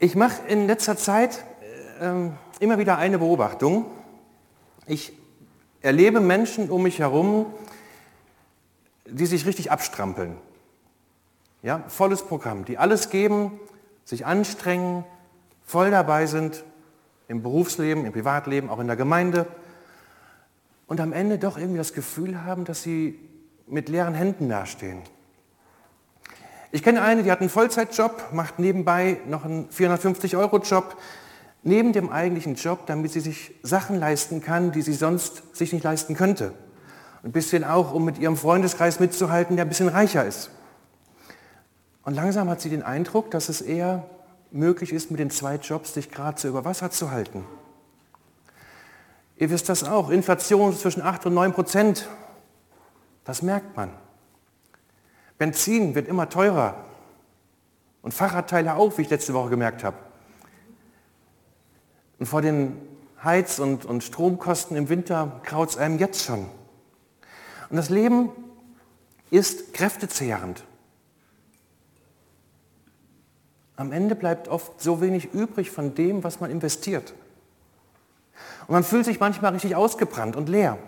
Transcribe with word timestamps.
Ich 0.00 0.16
mache 0.16 0.42
in 0.48 0.66
letzter 0.66 0.96
Zeit 0.96 1.44
äh, 2.00 2.30
immer 2.60 2.78
wieder 2.78 2.98
eine 2.98 3.18
Beobachtung. 3.18 3.86
Ich 4.86 5.12
erlebe 5.82 6.20
Menschen 6.20 6.68
um 6.70 6.82
mich 6.82 6.98
herum, 6.98 7.46
die 9.06 9.26
sich 9.26 9.46
richtig 9.46 9.70
abstrampeln. 9.70 10.36
Ja, 11.62 11.84
volles 11.88 12.22
Programm, 12.22 12.64
die 12.64 12.76
alles 12.76 13.08
geben, 13.08 13.58
sich 14.04 14.26
anstrengen, 14.26 15.04
voll 15.64 15.90
dabei 15.90 16.26
sind 16.26 16.64
im 17.28 17.42
Berufsleben, 17.42 18.04
im 18.04 18.12
Privatleben, 18.12 18.68
auch 18.68 18.80
in 18.80 18.86
der 18.86 18.96
Gemeinde 18.96 19.46
und 20.86 21.00
am 21.00 21.12
Ende 21.12 21.38
doch 21.38 21.56
irgendwie 21.56 21.78
das 21.78 21.94
Gefühl 21.94 22.44
haben, 22.44 22.64
dass 22.64 22.82
sie 22.82 23.18
mit 23.66 23.88
leeren 23.88 24.14
Händen 24.14 24.48
dastehen. 24.48 25.02
Ich 26.74 26.82
kenne 26.82 27.02
eine, 27.02 27.22
die 27.22 27.30
hat 27.30 27.38
einen 27.38 27.50
Vollzeitjob, 27.50 28.32
macht 28.32 28.58
nebenbei 28.58 29.18
noch 29.28 29.44
einen 29.44 29.68
450-Euro-Job 29.68 30.96
neben 31.62 31.92
dem 31.92 32.10
eigentlichen 32.10 32.56
Job, 32.56 32.86
damit 32.86 33.12
sie 33.12 33.20
sich 33.20 33.54
Sachen 33.62 33.96
leisten 33.96 34.40
kann, 34.40 34.72
die 34.72 34.82
sie 34.82 34.92
sonst 34.92 35.56
sich 35.56 35.72
nicht 35.72 35.84
leisten 35.84 36.16
könnte. 36.16 36.52
Ein 37.22 37.30
bisschen 37.30 37.62
auch, 37.62 37.94
um 37.94 38.04
mit 38.04 38.18
ihrem 38.18 38.36
Freundeskreis 38.36 38.98
mitzuhalten, 38.98 39.54
der 39.54 39.66
ein 39.66 39.68
bisschen 39.68 39.86
reicher 39.86 40.24
ist. 40.24 40.50
Und 42.02 42.14
langsam 42.14 42.50
hat 42.50 42.60
sie 42.60 42.70
den 42.70 42.82
Eindruck, 42.82 43.30
dass 43.30 43.48
es 43.48 43.60
eher 43.60 44.10
möglich 44.50 44.92
ist, 44.92 45.12
mit 45.12 45.20
den 45.20 45.30
zwei 45.30 45.54
Jobs 45.54 45.94
sich 45.94 46.10
gerade 46.10 46.40
so 46.40 46.48
über 46.48 46.64
Wasser 46.64 46.90
zu 46.90 47.12
halten. 47.12 47.44
Ihr 49.36 49.48
wisst 49.48 49.68
das 49.68 49.84
auch, 49.84 50.10
Inflation 50.10 50.76
zwischen 50.76 51.02
8 51.02 51.26
und 51.26 51.34
9 51.34 51.52
Prozent. 51.52 52.08
Das 53.24 53.42
merkt 53.42 53.76
man. 53.76 53.92
Benzin 55.38 55.94
wird 55.94 56.08
immer 56.08 56.28
teurer. 56.28 56.84
Und 58.02 58.12
Fahrradteile 58.12 58.74
auch, 58.74 58.98
wie 58.98 59.02
ich 59.02 59.10
letzte 59.10 59.34
Woche 59.34 59.50
gemerkt 59.50 59.82
habe. 59.82 59.96
Und 62.18 62.26
vor 62.26 62.42
den 62.42 62.76
Heiz- 63.22 63.58
und, 63.58 63.84
und 63.84 64.04
Stromkosten 64.04 64.76
im 64.76 64.88
Winter 64.88 65.40
kraut 65.44 65.70
es 65.70 65.76
einem 65.76 65.98
jetzt 65.98 66.22
schon. 66.22 66.46
Und 67.70 67.76
das 67.76 67.88
Leben 67.88 68.30
ist 69.30 69.72
kräftezehrend. 69.72 70.64
Am 73.76 73.90
Ende 73.90 74.14
bleibt 74.14 74.48
oft 74.48 74.80
so 74.80 75.00
wenig 75.00 75.32
übrig 75.32 75.70
von 75.70 75.94
dem, 75.94 76.22
was 76.22 76.40
man 76.40 76.50
investiert. 76.50 77.14
Und 78.66 78.74
man 78.74 78.84
fühlt 78.84 79.04
sich 79.04 79.18
manchmal 79.18 79.52
richtig 79.52 79.74
ausgebrannt 79.74 80.36
und 80.36 80.48
leer. 80.48 80.78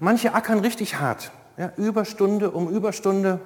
Manche 0.00 0.34
ackern 0.34 0.60
richtig 0.60 0.98
hart. 0.98 1.32
Ja, 1.58 1.72
Überstunde 1.76 2.52
um 2.52 2.68
Überstunde, 2.68 3.40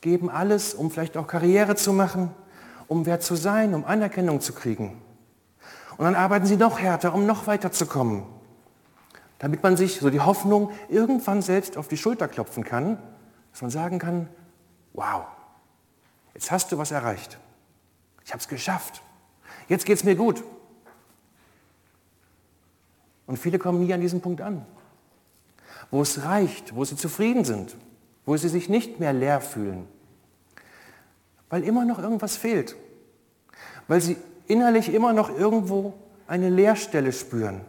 geben 0.00 0.30
alles, 0.30 0.72
um 0.72 0.90
vielleicht 0.90 1.18
auch 1.18 1.26
Karriere 1.26 1.76
zu 1.76 1.92
machen, 1.92 2.30
um 2.88 3.04
wer 3.04 3.20
zu 3.20 3.34
sein, 3.34 3.74
um 3.74 3.84
Anerkennung 3.84 4.40
zu 4.40 4.54
kriegen. 4.54 5.02
Und 5.98 6.06
dann 6.06 6.14
arbeiten 6.14 6.46
sie 6.46 6.56
noch 6.56 6.78
härter, 6.78 7.12
um 7.12 7.26
noch 7.26 7.46
weiter 7.46 7.70
zu 7.70 7.84
kommen, 7.84 8.24
damit 9.38 9.62
man 9.62 9.76
sich, 9.76 10.00
so 10.00 10.08
die 10.08 10.20
Hoffnung, 10.20 10.70
irgendwann 10.88 11.42
selbst 11.42 11.76
auf 11.76 11.86
die 11.86 11.98
Schulter 11.98 12.28
klopfen 12.28 12.64
kann, 12.64 12.98
dass 13.52 13.60
man 13.60 13.70
sagen 13.70 13.98
kann, 13.98 14.28
wow, 14.94 15.26
jetzt 16.32 16.50
hast 16.50 16.72
du 16.72 16.78
was 16.78 16.92
erreicht. 16.92 17.38
Ich 18.24 18.32
habe 18.32 18.40
es 18.40 18.48
geschafft. 18.48 19.02
Jetzt 19.68 19.84
geht 19.84 19.98
es 19.98 20.04
mir 20.04 20.16
gut. 20.16 20.42
Und 23.26 23.38
viele 23.38 23.58
kommen 23.58 23.80
nie 23.80 23.92
an 23.92 24.00
diesem 24.00 24.22
Punkt 24.22 24.40
an 24.40 24.64
wo 25.90 26.02
es 26.02 26.24
reicht, 26.24 26.74
wo 26.74 26.84
sie 26.84 26.96
zufrieden 26.96 27.44
sind, 27.44 27.76
wo 28.24 28.36
sie 28.36 28.48
sich 28.48 28.68
nicht 28.68 29.00
mehr 29.00 29.12
leer 29.12 29.40
fühlen, 29.40 29.86
weil 31.48 31.62
immer 31.64 31.84
noch 31.84 31.98
irgendwas 31.98 32.36
fehlt, 32.36 32.76
weil 33.88 34.00
sie 34.00 34.16
innerlich 34.48 34.92
immer 34.92 35.12
noch 35.12 35.36
irgendwo 35.36 35.94
eine 36.26 36.50
Leerstelle 36.50 37.12
spüren, 37.12 37.60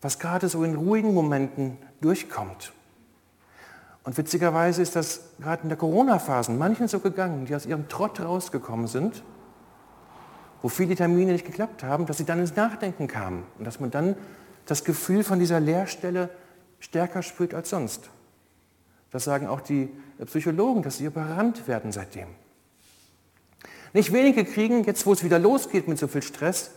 was 0.00 0.18
gerade 0.18 0.48
so 0.48 0.64
in 0.64 0.76
ruhigen 0.76 1.12
Momenten 1.12 1.76
durchkommt. 2.00 2.72
Und 4.04 4.16
witzigerweise 4.16 4.80
ist 4.80 4.96
das 4.96 5.20
gerade 5.38 5.64
in 5.64 5.68
der 5.68 5.76
Corona-Phase 5.76 6.52
manchen 6.52 6.88
so 6.88 7.00
gegangen, 7.00 7.44
die 7.44 7.54
aus 7.54 7.66
ihrem 7.66 7.88
Trott 7.88 8.20
rausgekommen 8.20 8.86
sind, 8.86 9.22
wo 10.62 10.68
viele 10.68 10.96
Termine 10.96 11.32
nicht 11.32 11.44
geklappt 11.44 11.82
haben, 11.82 12.06
dass 12.06 12.16
sie 12.16 12.24
dann 12.24 12.40
ins 12.40 12.56
Nachdenken 12.56 13.06
kamen 13.06 13.44
und 13.58 13.66
dass 13.66 13.80
man 13.80 13.90
dann 13.90 14.16
das 14.64 14.84
Gefühl 14.84 15.24
von 15.24 15.38
dieser 15.38 15.60
Leerstelle 15.60 16.30
stärker 16.80 17.22
spürt 17.22 17.54
als 17.54 17.70
sonst. 17.70 18.10
Das 19.10 19.24
sagen 19.24 19.46
auch 19.46 19.60
die 19.60 19.88
Psychologen, 20.26 20.82
dass 20.82 20.98
sie 20.98 21.04
überrannt 21.04 21.66
werden 21.66 21.92
seitdem. 21.92 22.28
Nicht 23.92 24.12
wenige 24.12 24.44
kriegen, 24.44 24.84
jetzt 24.84 25.06
wo 25.06 25.12
es 25.12 25.24
wieder 25.24 25.38
losgeht 25.38 25.88
mit 25.88 25.98
so 25.98 26.08
viel 26.08 26.22
Stress, 26.22 26.72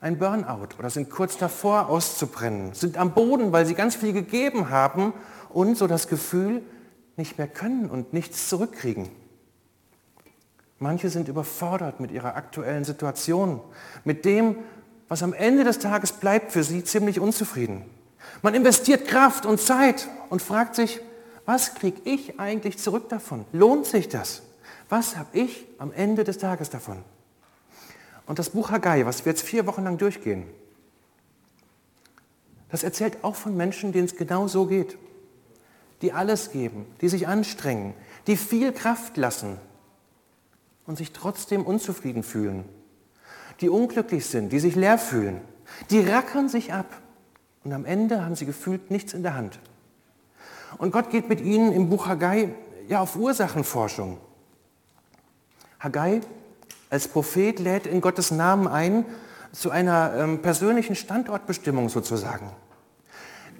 ein 0.00 0.18
Burnout 0.18 0.76
oder 0.78 0.90
sind 0.90 1.10
kurz 1.10 1.38
davor 1.38 1.88
auszubrennen, 1.88 2.74
sind 2.74 2.96
am 2.98 3.14
Boden, 3.14 3.52
weil 3.52 3.66
sie 3.66 3.74
ganz 3.74 3.94
viel 3.94 4.12
gegeben 4.12 4.68
haben 4.68 5.14
und 5.48 5.78
so 5.78 5.86
das 5.86 6.08
Gefühl, 6.08 6.62
nicht 7.16 7.38
mehr 7.38 7.46
können 7.46 7.88
und 7.88 8.12
nichts 8.12 8.48
zurückkriegen. 8.48 9.08
Manche 10.80 11.08
sind 11.08 11.28
überfordert 11.28 12.00
mit 12.00 12.10
ihrer 12.10 12.34
aktuellen 12.34 12.84
Situation, 12.84 13.60
mit 14.04 14.24
dem, 14.24 14.56
was 15.08 15.22
am 15.22 15.32
Ende 15.32 15.62
des 15.62 15.78
Tages 15.78 16.10
bleibt 16.12 16.50
für 16.50 16.64
sie, 16.64 16.82
ziemlich 16.82 17.20
unzufrieden. 17.20 17.84
Man 18.40 18.54
investiert 18.54 19.06
Kraft 19.06 19.44
und 19.44 19.60
Zeit 19.60 20.08
und 20.30 20.40
fragt 20.40 20.74
sich, 20.74 21.00
was 21.44 21.74
kriege 21.74 22.00
ich 22.04 22.40
eigentlich 22.40 22.78
zurück 22.78 23.08
davon? 23.08 23.44
Lohnt 23.52 23.86
sich 23.86 24.08
das? 24.08 24.42
Was 24.88 25.16
habe 25.16 25.38
ich 25.38 25.66
am 25.78 25.92
Ende 25.92 26.24
des 26.24 26.38
Tages 26.38 26.70
davon? 26.70 26.98
Und 28.26 28.38
das 28.38 28.50
Buch 28.50 28.70
Haggai, 28.70 29.04
was 29.04 29.24
wir 29.24 29.32
jetzt 29.32 29.42
vier 29.42 29.66
Wochen 29.66 29.84
lang 29.84 29.98
durchgehen, 29.98 30.46
das 32.70 32.84
erzählt 32.84 33.18
auch 33.22 33.34
von 33.34 33.56
Menschen, 33.56 33.92
denen 33.92 34.06
es 34.06 34.16
genau 34.16 34.48
so 34.48 34.66
geht. 34.66 34.96
Die 36.00 36.12
alles 36.12 36.50
geben, 36.50 36.86
die 37.00 37.08
sich 37.08 37.28
anstrengen, 37.28 37.94
die 38.26 38.36
viel 38.36 38.72
Kraft 38.72 39.16
lassen 39.16 39.58
und 40.86 40.96
sich 40.96 41.12
trotzdem 41.12 41.66
unzufrieden 41.66 42.22
fühlen. 42.22 42.64
Die 43.60 43.68
unglücklich 43.68 44.26
sind, 44.26 44.52
die 44.52 44.58
sich 44.58 44.74
leer 44.74 44.98
fühlen. 44.98 45.40
Die 45.90 46.00
rackern 46.00 46.48
sich 46.48 46.72
ab 46.72 46.86
und 47.64 47.72
am 47.72 47.84
Ende 47.84 48.24
haben 48.24 48.34
sie 48.34 48.46
gefühlt 48.46 48.90
nichts 48.90 49.14
in 49.14 49.22
der 49.22 49.34
Hand. 49.34 49.58
Und 50.78 50.90
Gott 50.90 51.10
geht 51.10 51.28
mit 51.28 51.40
ihnen 51.40 51.72
im 51.72 51.88
Buch 51.88 52.06
Haggai 52.06 52.54
ja 52.88 53.00
auf 53.00 53.16
Ursachenforschung. 53.16 54.18
Haggai 55.78 56.20
als 56.90 57.08
Prophet 57.08 57.58
lädt 57.58 57.86
in 57.86 58.00
Gottes 58.00 58.30
Namen 58.30 58.66
ein 58.68 59.04
zu 59.52 59.70
einer 59.70 60.14
ähm, 60.16 60.42
persönlichen 60.42 60.96
Standortbestimmung 60.96 61.88
sozusagen. 61.88 62.50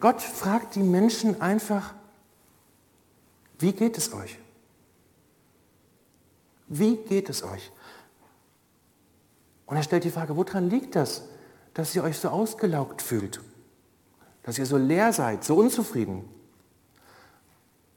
Gott 0.01 0.21
fragt 0.21 0.75
die 0.75 0.83
Menschen 0.83 1.41
einfach, 1.41 1.95
wie 3.59 3.73
geht 3.73 3.99
es 3.99 4.13
euch? 4.13 4.39
Wie 6.67 6.97
geht 6.97 7.29
es 7.29 7.43
euch? 7.43 7.71
Und 9.67 9.77
er 9.77 9.83
stellt 9.83 10.05
die 10.05 10.11
Frage, 10.11 10.37
woran 10.37 10.69
liegt 10.69 10.97
das, 10.97 11.23
dass 11.75 11.95
ihr 11.95 12.03
euch 12.03 12.19
so 12.19 12.31
ausgelaugt 12.31 13.01
fühlt? 13.01 13.41
Dass 14.43 14.59
ihr 14.59 14.67
so 14.67 14.77
leer 14.77 15.13
seid, 15.13 15.45
so 15.45 15.57
unzufrieden. 15.57 16.29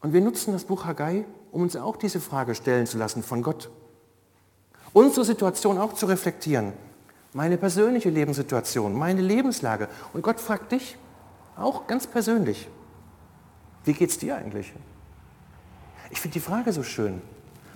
Und 0.01 0.13
wir 0.13 0.21
nutzen 0.21 0.53
das 0.53 0.65
Buch 0.65 0.85
Haggai, 0.85 1.25
um 1.51 1.61
uns 1.61 1.75
auch 1.75 1.95
diese 1.95 2.19
Frage 2.19 2.53
stellen 2.53 2.85
zu 2.85 2.97
lassen 2.97 3.23
von 3.23 3.41
Gott. 3.41 3.69
Unsere 4.93 5.25
Situation 5.25 5.77
auch 5.77 5.93
zu 5.93 6.05
reflektieren. 6.05 6.73
Meine 7.33 7.57
persönliche 7.57 8.09
Lebenssituation, 8.09 8.93
meine 8.93 9.21
Lebenslage. 9.21 9.89
Und 10.13 10.21
Gott 10.21 10.39
fragt 10.39 10.71
dich 10.71 10.97
auch 11.57 11.87
ganz 11.87 12.07
persönlich, 12.07 12.69
wie 13.83 13.93
geht 13.93 14.09
es 14.09 14.17
dir 14.17 14.37
eigentlich? 14.37 14.73
Ich 16.11 16.21
finde 16.21 16.33
die 16.33 16.39
Frage 16.39 16.71
so 16.71 16.83
schön. 16.83 17.21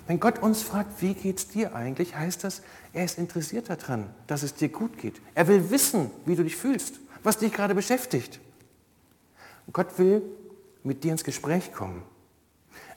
Wenn 0.08 0.19
Gott 0.19 0.40
uns 0.40 0.62
fragt, 0.62 1.02
wie 1.02 1.13
geht 1.13 1.38
es 1.38 1.47
dir 1.47 1.75
eigentlich, 1.75 2.16
heißt 2.16 2.44
das, 2.44 2.61
er 2.94 3.05
ist 3.05 3.17
interessiert 3.17 3.70
daran, 3.70 4.09
dass 4.28 4.44
es 4.44 4.55
dir 4.55 4.70
gut 4.70 4.97
geht. 4.97 5.22
Er 5.35 5.47
will 5.47 5.70
wissen, 5.70 6.09
wie 6.26 6.35
du 6.35 6.44
dich 6.44 6.55
fühlst, 6.55 6.96
was 7.22 7.38
dich 7.38 7.53
gerade 7.53 7.76
beschäftigt. 7.76 8.40
Gott 9.72 9.98
will 9.98 10.22
mit 10.84 11.04
dir 11.04 11.12
ins 11.12 11.24
Gespräch 11.24 11.74
kommen. 11.74 12.04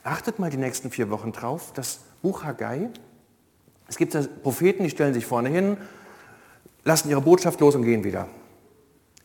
Achtet 0.04 0.38
mal 0.38 0.50
die 0.50 0.56
nächsten 0.56 0.90
vier 0.90 1.10
Wochen 1.10 1.32
drauf, 1.32 1.72
das 1.74 2.00
Buch 2.22 2.44
Haggai. 2.44 2.90
Es 3.88 3.96
gibt 3.96 4.14
da 4.14 4.22
Propheten, 4.42 4.84
die 4.84 4.90
stellen 4.90 5.14
sich 5.14 5.26
vorne 5.26 5.48
hin, 5.48 5.76
lassen 6.84 7.10
ihre 7.10 7.20
Botschaft 7.20 7.60
los 7.60 7.74
und 7.74 7.84
gehen 7.84 8.04
wieder. 8.04 8.28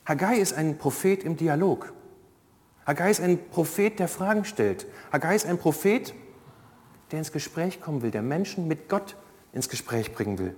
Haggai 0.05 0.37
ist 0.37 0.53
ein 0.53 0.77
Prophet 0.77 1.23
im 1.23 1.35
Dialog. 1.35 1.93
Haggai 2.85 3.11
ist 3.11 3.21
ein 3.21 3.49
Prophet, 3.49 3.99
der 3.99 4.07
Fragen 4.07 4.45
stellt. 4.45 4.85
Haggai 5.11 5.35
ist 5.35 5.45
ein 5.45 5.57
Prophet, 5.57 6.13
der 7.11 7.19
ins 7.19 7.31
Gespräch 7.31 7.81
kommen 7.81 8.01
will, 8.01 8.11
der 8.11 8.21
Menschen 8.21 8.67
mit 8.67 8.87
Gott 8.87 9.15
ins 9.51 9.69
Gespräch 9.69 10.13
bringen 10.13 10.37
will. 10.37 10.55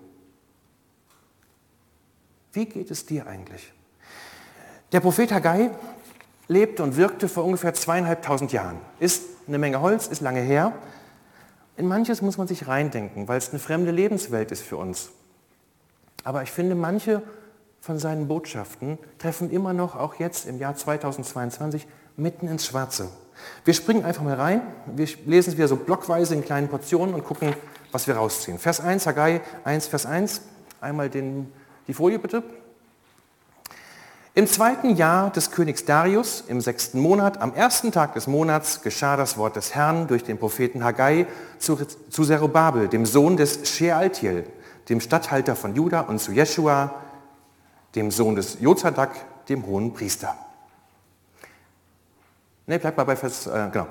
Wie 2.53 2.65
geht 2.65 2.91
es 2.91 3.05
dir 3.05 3.27
eigentlich? 3.27 3.73
Der 4.91 4.99
Prophet 4.99 5.31
Haggai 5.31 5.71
lebte 6.49 6.83
und 6.83 6.97
wirkte 6.97 7.29
vor 7.29 7.45
ungefähr 7.45 7.73
zweieinhalbtausend 7.73 8.51
Jahren. 8.51 8.77
Ist 8.99 9.23
eine 9.47 9.59
Menge 9.59 9.79
Holz, 9.79 10.07
ist 10.07 10.19
lange 10.21 10.41
her. 10.41 10.73
in 11.77 11.87
manches 11.87 12.21
muss 12.21 12.37
man 12.37 12.47
sich 12.47 12.67
reindenken, 12.67 13.29
weil 13.29 13.37
es 13.37 13.51
eine 13.51 13.59
fremde 13.59 13.91
Lebenswelt 13.91 14.51
ist 14.51 14.63
für 14.63 14.75
uns. 14.75 15.11
Aber 16.25 16.43
ich 16.43 16.51
finde, 16.51 16.75
manche 16.75 17.21
von 17.79 17.97
seinen 17.97 18.27
Botschaften 18.27 18.97
treffen 19.17 19.49
immer 19.49 19.71
noch, 19.71 19.95
auch 19.95 20.15
jetzt 20.15 20.45
im 20.45 20.59
Jahr 20.59 20.75
2022, 20.75 21.87
mitten 22.17 22.49
ins 22.49 22.65
Schwarze. 22.65 23.09
Wir 23.63 23.73
springen 23.73 24.03
einfach 24.03 24.23
mal 24.23 24.35
rein, 24.35 24.61
wir 24.85 25.07
lesen 25.25 25.51
es 25.51 25.57
wieder 25.57 25.69
so 25.69 25.77
blockweise 25.77 26.35
in 26.35 26.43
kleinen 26.43 26.67
Portionen 26.67 27.15
und 27.15 27.23
gucken, 27.23 27.53
was 27.93 28.07
wir 28.07 28.17
rausziehen. 28.17 28.59
Vers 28.59 28.81
1, 28.81 29.07
Haggai 29.07 29.39
1, 29.63 29.87
Vers 29.87 30.05
1, 30.05 30.41
einmal 30.81 31.09
den, 31.09 31.51
die 31.87 31.93
Folie 31.93 32.19
bitte. 32.19 32.43
Im 34.39 34.47
zweiten 34.47 34.95
Jahr 34.95 35.31
des 35.31 35.51
Königs 35.51 35.83
Darius, 35.83 36.45
im 36.47 36.61
sechsten 36.61 37.01
Monat, 37.01 37.41
am 37.41 37.53
ersten 37.53 37.91
Tag 37.91 38.13
des 38.13 38.25
Monats, 38.25 38.81
geschah 38.83 39.17
das 39.17 39.37
Wort 39.37 39.57
des 39.57 39.75
Herrn 39.75 40.07
durch 40.07 40.23
den 40.23 40.37
Propheten 40.37 40.81
Haggai 40.81 41.27
zu, 41.57 41.77
zu 42.09 42.23
Zerubabel, 42.23 42.87
dem 42.87 43.05
Sohn 43.05 43.35
des 43.35 43.69
Shealtiel, 43.69 44.45
dem 44.87 45.01
Statthalter 45.01 45.57
von 45.57 45.75
Juda, 45.75 45.99
und 45.99 46.19
zu 46.19 46.31
Jeschua, 46.31 46.95
dem 47.95 48.11
Sohn 48.11 48.37
des 48.37 48.61
Jozadak, 48.61 49.11
dem 49.49 49.65
hohen 49.65 49.93
Priester. 49.93 50.33
Ne, 52.65 52.79
bleibt 52.79 52.95
mal 52.95 53.03
bei 53.03 53.17
Vers, 53.17 53.45
äh, 53.45 53.67
genau. 53.73 53.87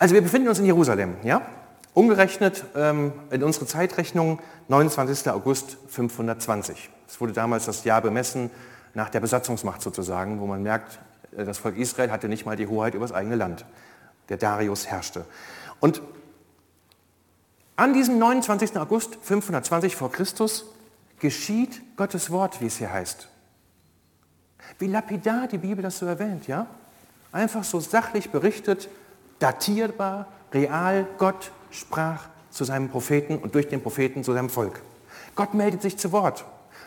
Also 0.00 0.12
wir 0.16 0.22
befinden 0.22 0.48
uns 0.48 0.58
in 0.58 0.64
Jerusalem, 0.64 1.18
ja? 1.22 1.40
Umgerechnet 1.92 2.64
ähm, 2.74 3.12
in 3.30 3.44
unsere 3.44 3.66
Zeitrechnung 3.66 4.40
29. 4.66 5.30
August 5.30 5.76
520. 5.86 6.90
Es 7.06 7.20
wurde 7.20 7.32
damals 7.32 7.66
das 7.66 7.84
Jahr 7.84 8.00
bemessen 8.00 8.50
nach 8.94 9.10
der 9.10 9.20
Besatzungsmacht 9.20 9.82
sozusagen, 9.82 10.40
wo 10.40 10.46
man 10.46 10.62
merkt, 10.62 10.98
äh, 11.36 11.44
das 11.44 11.58
Volk 11.58 11.76
Israel 11.76 12.10
hatte 12.10 12.28
nicht 12.28 12.46
mal 12.46 12.56
die 12.56 12.66
Hoheit 12.66 12.94
über 12.94 13.04
das 13.04 13.14
eigene 13.14 13.36
Land. 13.36 13.64
Der 14.28 14.36
Darius 14.36 14.86
herrschte. 14.86 15.26
Und 15.80 16.00
an 17.76 17.92
diesem 17.92 18.18
29. 18.18 18.76
August 18.78 19.18
520 19.22 19.96
vor 19.96 20.10
Christus 20.10 20.66
geschieht 21.18 21.82
Gottes 21.96 22.30
Wort, 22.30 22.60
wie 22.60 22.66
es 22.66 22.78
hier 22.78 22.92
heißt. 22.92 23.28
Wie 24.78 24.86
lapidar 24.86 25.48
die 25.48 25.58
Bibel 25.58 25.82
das 25.82 25.98
so 25.98 26.06
erwähnt, 26.06 26.46
ja? 26.46 26.66
Einfach 27.32 27.64
so 27.64 27.80
sachlich 27.80 28.30
berichtet, 28.30 28.88
datierbar, 29.40 30.28
real, 30.52 31.06
Gott 31.18 31.50
sprach 31.70 32.26
zu 32.50 32.64
seinem 32.64 32.88
Propheten 32.88 33.38
und 33.38 33.54
durch 33.56 33.68
den 33.68 33.82
Propheten 33.82 34.22
zu 34.22 34.32
seinem 34.32 34.50
Volk. 34.50 34.80
Gott 35.34 35.54
meldet 35.54 35.82
sich 35.82 35.98
zu 35.98 36.12
Wort. 36.12 36.44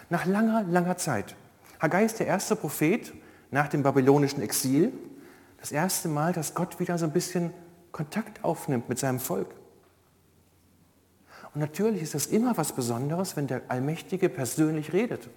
Nach 0.10 0.26
langer, 0.26 0.64
langer 0.64 0.98
Zeit. 0.98 1.36
Haggai 1.80 2.06
ist 2.06 2.20
der 2.20 2.28
erste 2.28 2.56
Prophet 2.56 3.14
nach 3.52 3.68
dem 3.68 3.84
babylonischen 3.84 4.42
Exil. 4.42 4.92
Das 5.60 5.72
erste 5.72 6.08
Mal, 6.08 6.34
dass 6.34 6.54
Gott 6.54 6.80
wieder 6.80 6.98
so 6.98 7.06
ein 7.06 7.12
bisschen 7.12 7.54
Kontakt 7.92 8.44
aufnimmt 8.44 8.90
mit 8.90 9.00
seinem 9.00 9.20
Volk. 9.20 9.48
Und 11.54 11.62
natürlich 11.62 12.04
ist 12.04 12.14
das 12.14 12.28
immer 12.28 12.58
was 12.58 12.74
Besonderes, 12.74 13.36
wenn 13.36 13.48
der 13.48 13.62
Allmächtige 13.68 14.30
persönlich 14.30 14.94
redet. 14.94 15.30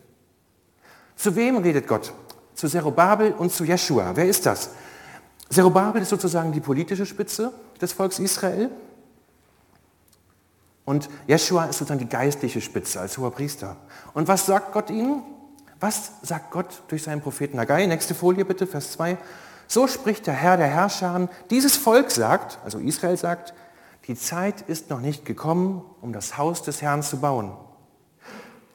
Zu 1.17 1.37
wem 1.37 1.59
redet 1.59 1.87
Gott? 1.87 2.13
Zu 2.55 2.69
Zerubabel 2.69 3.33
und 3.33 3.53
zu 3.53 3.65
Jeschua. 3.65 4.13
Wer 4.15 4.27
ist 4.27 4.45
das? 4.45 4.71
Zerubabel 5.49 6.03
ist 6.03 6.11
sozusagen 6.11 6.53
die 6.53 6.61
politische 6.61 7.07
Spitze 7.07 7.53
des 7.81 7.93
Volks 7.93 8.19
Israel. 8.19 8.71
Und 10.85 11.09
Jeschua 11.27 11.67
ist 11.67 11.79
sozusagen 11.79 12.01
die 12.01 12.09
geistliche 12.09 12.61
Spitze 12.61 13.01
als 13.01 13.17
hoher 13.17 13.31
Priester. 13.31 13.77
Und 14.13 14.29
was 14.29 14.47
sagt 14.47 14.73
Gott 14.73 14.91
ihnen? 14.91 15.23
Was 15.81 16.13
sagt 16.21 16.51
Gott 16.51 16.83
durch 16.89 17.03
seinen 17.03 17.23
Propheten 17.23 17.59
Haggai? 17.59 17.87
Nächste 17.87 18.15
Folie 18.15 18.45
bitte, 18.45 18.67
Vers 18.67 18.93
2. 18.93 19.17
So 19.67 19.87
spricht 19.87 20.27
der 20.27 20.35
Herr 20.35 20.59
der 20.59 20.67
Herrscher. 20.67 21.31
Dieses 21.49 21.77
Volk 21.77 22.11
sagt, 22.11 22.59
also 22.63 22.79
Israel 22.79 23.17
sagt, 23.17 23.55
die 24.07 24.15
Zeit 24.15 24.61
ist 24.63 24.91
noch 24.91 25.01
nicht 25.01 25.25
gekommen, 25.25 25.83
um 26.03 26.13
das 26.13 26.37
Haus 26.37 26.63
des 26.63 26.83
Herrn 26.83 27.03
zu 27.03 27.19
bauen. 27.19 27.53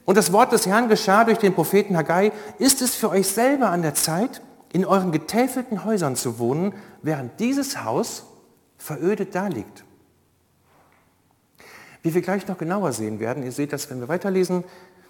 Und 0.05 0.17
das 0.17 0.31
Wort 0.31 0.51
des 0.51 0.65
Herrn 0.65 0.89
geschah 0.89 1.25
durch 1.25 1.37
den 1.37 1.53
Propheten 1.53 1.95
Haggai. 1.95 2.31
Ist 2.57 2.81
es 2.81 2.95
für 2.95 3.09
euch 3.09 3.27
selber 3.27 3.69
an 3.69 3.83
der 3.83 3.93
Zeit, 3.93 4.41
in 4.73 4.83
euren 4.83 5.11
getäfelten 5.11 5.85
Häusern 5.85 6.15
zu 6.15 6.39
wohnen, 6.39 6.73
während 7.03 7.39
dieses 7.39 7.83
Haus 7.83 8.25
verödet 8.77 9.35
daliegt? 9.35 9.83
Wie 12.01 12.13
wir 12.13 12.21
gleich 12.21 12.47
noch 12.47 12.57
genauer 12.57 12.93
sehen 12.93 13.19
werden, 13.19 13.43
ihr 13.43 13.51
seht 13.51 13.73
das, 13.73 13.89
wenn 13.89 13.99
wir 13.99 14.07
weiterlesen, 14.07 14.63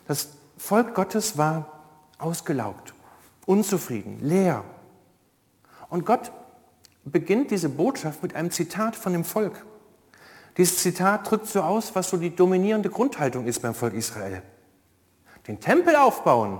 das 0.08 0.30
Volk 0.58 0.94
Gottes 0.96 1.38
war 1.38 1.75
ausgelaugt, 2.18 2.94
unzufrieden, 3.46 4.20
leer. 4.22 4.64
Und 5.90 6.06
Gott 6.06 6.32
beginnt 7.04 7.52
diese 7.52 7.70
Botschaft 7.70 8.24
mit 8.24 8.36
einem 8.36 8.52
Zitat 8.52 8.96
von 8.96 9.14
dem 9.14 9.24
Volk. 9.24 9.66
Dieses 10.58 10.78
Zitat 10.78 11.30
drückt 11.30 11.48
so 11.48 11.62
aus, 11.62 11.96
was 11.96 12.10
so 12.10 12.18
die 12.18 12.36
dominierende 12.36 12.90
Grundhaltung 12.90 13.46
ist 13.46 13.62
beim 13.62 13.76
Volk 13.76 13.94
Israel. 13.94 14.42
Den 15.48 15.60
Tempel 15.60 15.96
aufbauen, 15.96 16.60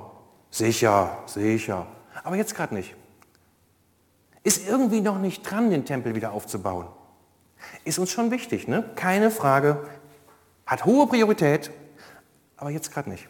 sicher, 0.52 1.18
sicher, 1.26 1.88
aber 2.24 2.36
jetzt 2.36 2.56
gerade 2.56 2.76
nicht. 2.76 2.96
Ist 4.44 4.68
irgendwie 4.68 5.02
noch 5.02 5.18
nicht 5.18 5.42
dran, 5.50 5.72
den 5.72 5.86
Tempel 5.86 6.14
wieder 6.14 6.34
aufzubauen. 6.34 6.88
Ist 7.84 7.98
uns 7.98 8.12
schon 8.12 8.30
wichtig, 8.30 8.68
ne? 8.68 8.84
keine 8.96 9.32
Frage, 9.32 9.88
hat 10.68 10.86
hohe 10.86 11.08
Priorität, 11.08 11.72
aber 12.58 12.70
jetzt 12.70 12.92
gerade 12.92 13.10
nicht. 13.10 13.28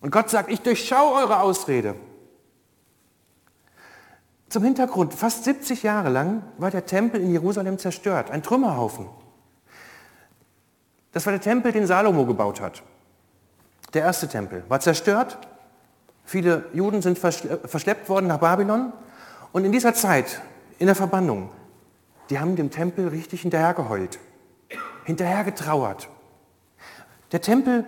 Und 0.00 0.10
Gott 0.10 0.30
sagt, 0.30 0.50
ich 0.50 0.60
durchschaue 0.60 1.14
eure 1.14 1.40
Ausrede. 1.40 1.94
Zum 4.48 4.62
Hintergrund, 4.62 5.12
fast 5.12 5.44
70 5.44 5.82
Jahre 5.82 6.08
lang 6.08 6.42
war 6.58 6.70
der 6.70 6.86
Tempel 6.86 7.20
in 7.20 7.32
Jerusalem 7.32 7.78
zerstört, 7.78 8.30
ein 8.30 8.42
Trümmerhaufen. 8.42 9.08
Das 11.12 11.26
war 11.26 11.32
der 11.32 11.40
Tempel, 11.40 11.72
den 11.72 11.86
Salomo 11.86 12.26
gebaut 12.26 12.60
hat. 12.60 12.82
Der 13.94 14.02
erste 14.02 14.28
Tempel 14.28 14.64
war 14.68 14.80
zerstört. 14.80 15.38
Viele 16.24 16.66
Juden 16.74 17.02
sind 17.02 17.18
verschleppt 17.18 18.08
worden 18.08 18.26
nach 18.26 18.38
Babylon. 18.38 18.92
Und 19.52 19.64
in 19.64 19.72
dieser 19.72 19.94
Zeit, 19.94 20.42
in 20.78 20.86
der 20.86 20.94
Verbannung, 20.94 21.50
die 22.28 22.38
haben 22.38 22.56
dem 22.56 22.70
Tempel 22.70 23.08
richtig 23.08 23.42
hinterhergeheult, 23.42 24.18
hinterhergetrauert. 25.04 26.08
Der 27.32 27.40
Tempel, 27.40 27.84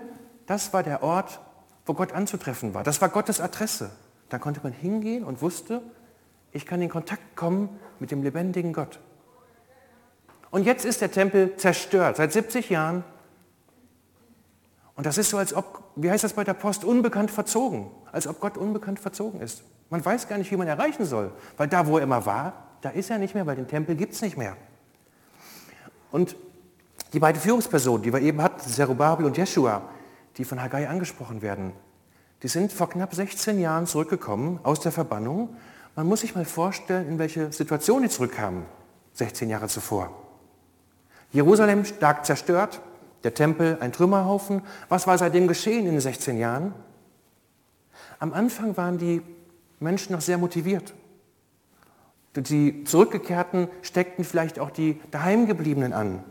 das 0.47 0.73
war 0.73 0.83
der 0.83 1.03
Ort, 1.03 1.41
wo 1.89 1.95
Gott 1.95 2.13
anzutreffen 2.13 2.75
war. 2.75 2.85
Das 2.85 3.01
war 3.01 3.09
Gottes 3.09 3.41
Adresse. 3.41 3.91
Da 4.29 4.39
konnte 4.39 4.61
man 4.63 4.73
hingehen 4.73 5.25
und 5.25 5.41
wusste, 5.41 5.81
ich 6.53 6.67
kann 6.67 6.83
in 6.83 6.89
Kontakt 6.89 7.35
kommen 7.35 7.71
mit 7.99 8.11
dem 8.11 8.23
lebendigen 8.23 8.73
Gott. 8.73 9.01
Und 10.51 10.65
jetzt 10.65 10.85
ist 10.85 11.01
der 11.01 11.11
Tempel 11.11 11.57
zerstört, 11.57 12.17
seit 12.17 12.33
70 12.33 12.71
Jahren. 12.71 13.05
Und 14.97 15.07
das 15.07 15.19
ist 15.19 15.31
so, 15.31 15.39
als 15.39 15.55
ob, 15.55 15.83
wie 15.97 16.11
heißt 16.11 16.25
das 16.25 16.33
bei 16.33 16.45
der 16.45 16.55
Post, 16.55 16.85
unbekannt 16.85 17.31
verzogen. 17.31 17.91
Als 18.13 18.27
ob 18.27 18.41
Gott 18.41 18.57
unbekannt 18.57 18.99
verzogen 18.99 19.41
ist. 19.41 19.63
Man 19.91 20.05
weiß 20.05 20.29
gar 20.29 20.39
nicht, 20.39 20.51
wie 20.51 20.57
man 20.57 20.69
erreichen 20.69 21.05
soll. 21.05 21.33
Weil 21.57 21.69
da, 21.69 21.87
wo 21.87 21.99
er 21.99 22.05
immer 22.05 22.25
war, 22.27 22.53
da 22.81 22.91
ist 22.91 23.11
er 23.11 23.19
nicht 23.19 23.35
mehr, 23.35 23.47
weil 23.47 23.57
den 23.57 23.69
Tempel 23.69 23.95
gibt 23.95 24.15
es 24.15 24.23
nicht 24.23 24.37
mehr. 24.37 24.57
Und 26.11 26.37
die 27.13 27.19
beiden 27.19 27.41
Führungspersonen, 27.41 28.03
die 28.03 28.13
wir 28.13 28.21
eben 28.21 28.43
hatten, 28.43 28.69
Zerubabel 28.69 29.27
und 29.27 29.37
Jeschua, 29.37 29.83
die 30.39 30.45
von 30.45 30.63
Haggai 30.63 30.89
angesprochen 30.89 31.43
werden, 31.43 31.73
die 32.43 32.49
sind 32.49 32.73
vor 32.73 32.89
knapp 32.89 33.15
16 33.15 33.59
Jahren 33.59 33.87
zurückgekommen 33.87 34.61
aus 34.63 34.81
der 34.81 34.93
Verbannung. 34.93 35.57
Man 35.97 36.07
muss 36.07 36.21
sich 36.21 36.37
mal 36.37 36.45
vorstellen, 36.45 37.09
in 37.09 37.19
welche 37.19 37.53
Situation 37.53 38.03
die 38.03 38.09
zurückkamen, 38.09 38.65
16 39.15 39.51
Jahre 39.51 39.67
zuvor. 39.67 40.11
Jerusalem 41.33 41.85
stark 41.85 42.25
zerstört, 42.25 42.81
der 43.25 43.35
Tempel 43.35 43.79
ein 43.81 43.93
Trümmerhaufen. 43.93 44.63
Was 44.89 45.09
war 45.09 45.19
seitdem 45.19 45.49
geschehen 45.49 45.87
in 45.87 45.93
den 45.93 46.01
16 46.01 46.39
Jahren? 46.39 46.73
Am 48.21 48.33
Anfang 48.33 48.77
waren 48.77 48.99
die 48.99 49.23
Menschen 49.81 50.13
noch 50.13 50.21
sehr 50.21 50.39
motiviert. 50.39 50.95
Die 52.37 52.85
Zurückgekehrten 52.85 53.69
steckten 53.83 54.25
vielleicht 54.25 54.61
auch 54.61 54.71
die 54.71 55.01
Daheimgebliebenen 55.11 55.93
an. 55.93 56.23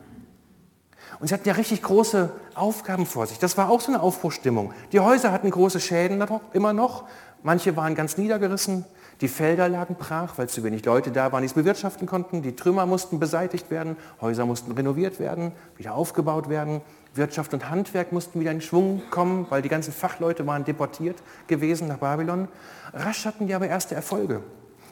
Und 1.20 1.28
sie 1.28 1.34
hatten 1.34 1.48
ja 1.48 1.56
richtig 1.56 1.82
große 1.82 2.30
Aufgaben 2.54 3.06
vor 3.06 3.26
sich. 3.26 3.40
Das 3.40 3.58
war 3.58 3.70
auch 3.70 3.82
so 3.82 3.92
eine 3.92 4.02
Aufbruchstimmung. 4.02 4.74
Die 4.92 5.00
Häuser 5.00 5.32
hatten 5.32 5.50
große 5.50 5.80
Schäden 5.80 6.24
immer 6.54 6.74
noch. 6.74 7.06
Manche 7.44 7.76
waren 7.76 7.96
ganz 7.96 8.18
niedergerissen. 8.18 8.86
Die 9.22 9.28
Felder 9.28 9.68
lagen 9.68 9.96
brach, 9.96 10.38
weil 10.38 10.48
zu 10.48 10.64
wenig 10.64 10.86
Leute 10.86 11.12
da 11.12 11.32
waren, 11.32 11.42
die 11.42 11.48
es 11.48 11.54
bewirtschaften 11.54 12.06
konnten. 12.06 12.44
Die 12.44 12.56
Trümmer 12.56 12.86
mussten 12.86 13.20
beseitigt 13.20 13.72
werden. 13.72 13.98
Häuser 14.22 14.46
mussten 14.46 14.72
renoviert 14.74 15.20
werden, 15.20 15.54
wieder 15.76 15.96
aufgebaut 15.96 16.50
werden. 16.50 16.82
Wirtschaft 17.16 17.54
und 17.56 17.68
Handwerk 17.72 18.12
mussten 18.12 18.40
wieder 18.40 18.52
in 18.52 18.62
Schwung 18.62 19.02
kommen, 19.10 19.48
weil 19.50 19.64
die 19.64 19.70
ganzen 19.70 19.92
Fachleute 19.92 20.46
waren 20.46 20.66
deportiert 20.66 21.18
gewesen 21.48 21.88
nach 21.88 21.98
Babylon. 21.98 22.48
Rasch 22.94 23.26
hatten 23.26 23.48
die 23.48 23.56
aber 23.56 23.68
erste 23.68 23.96
Erfolge. 23.96 24.42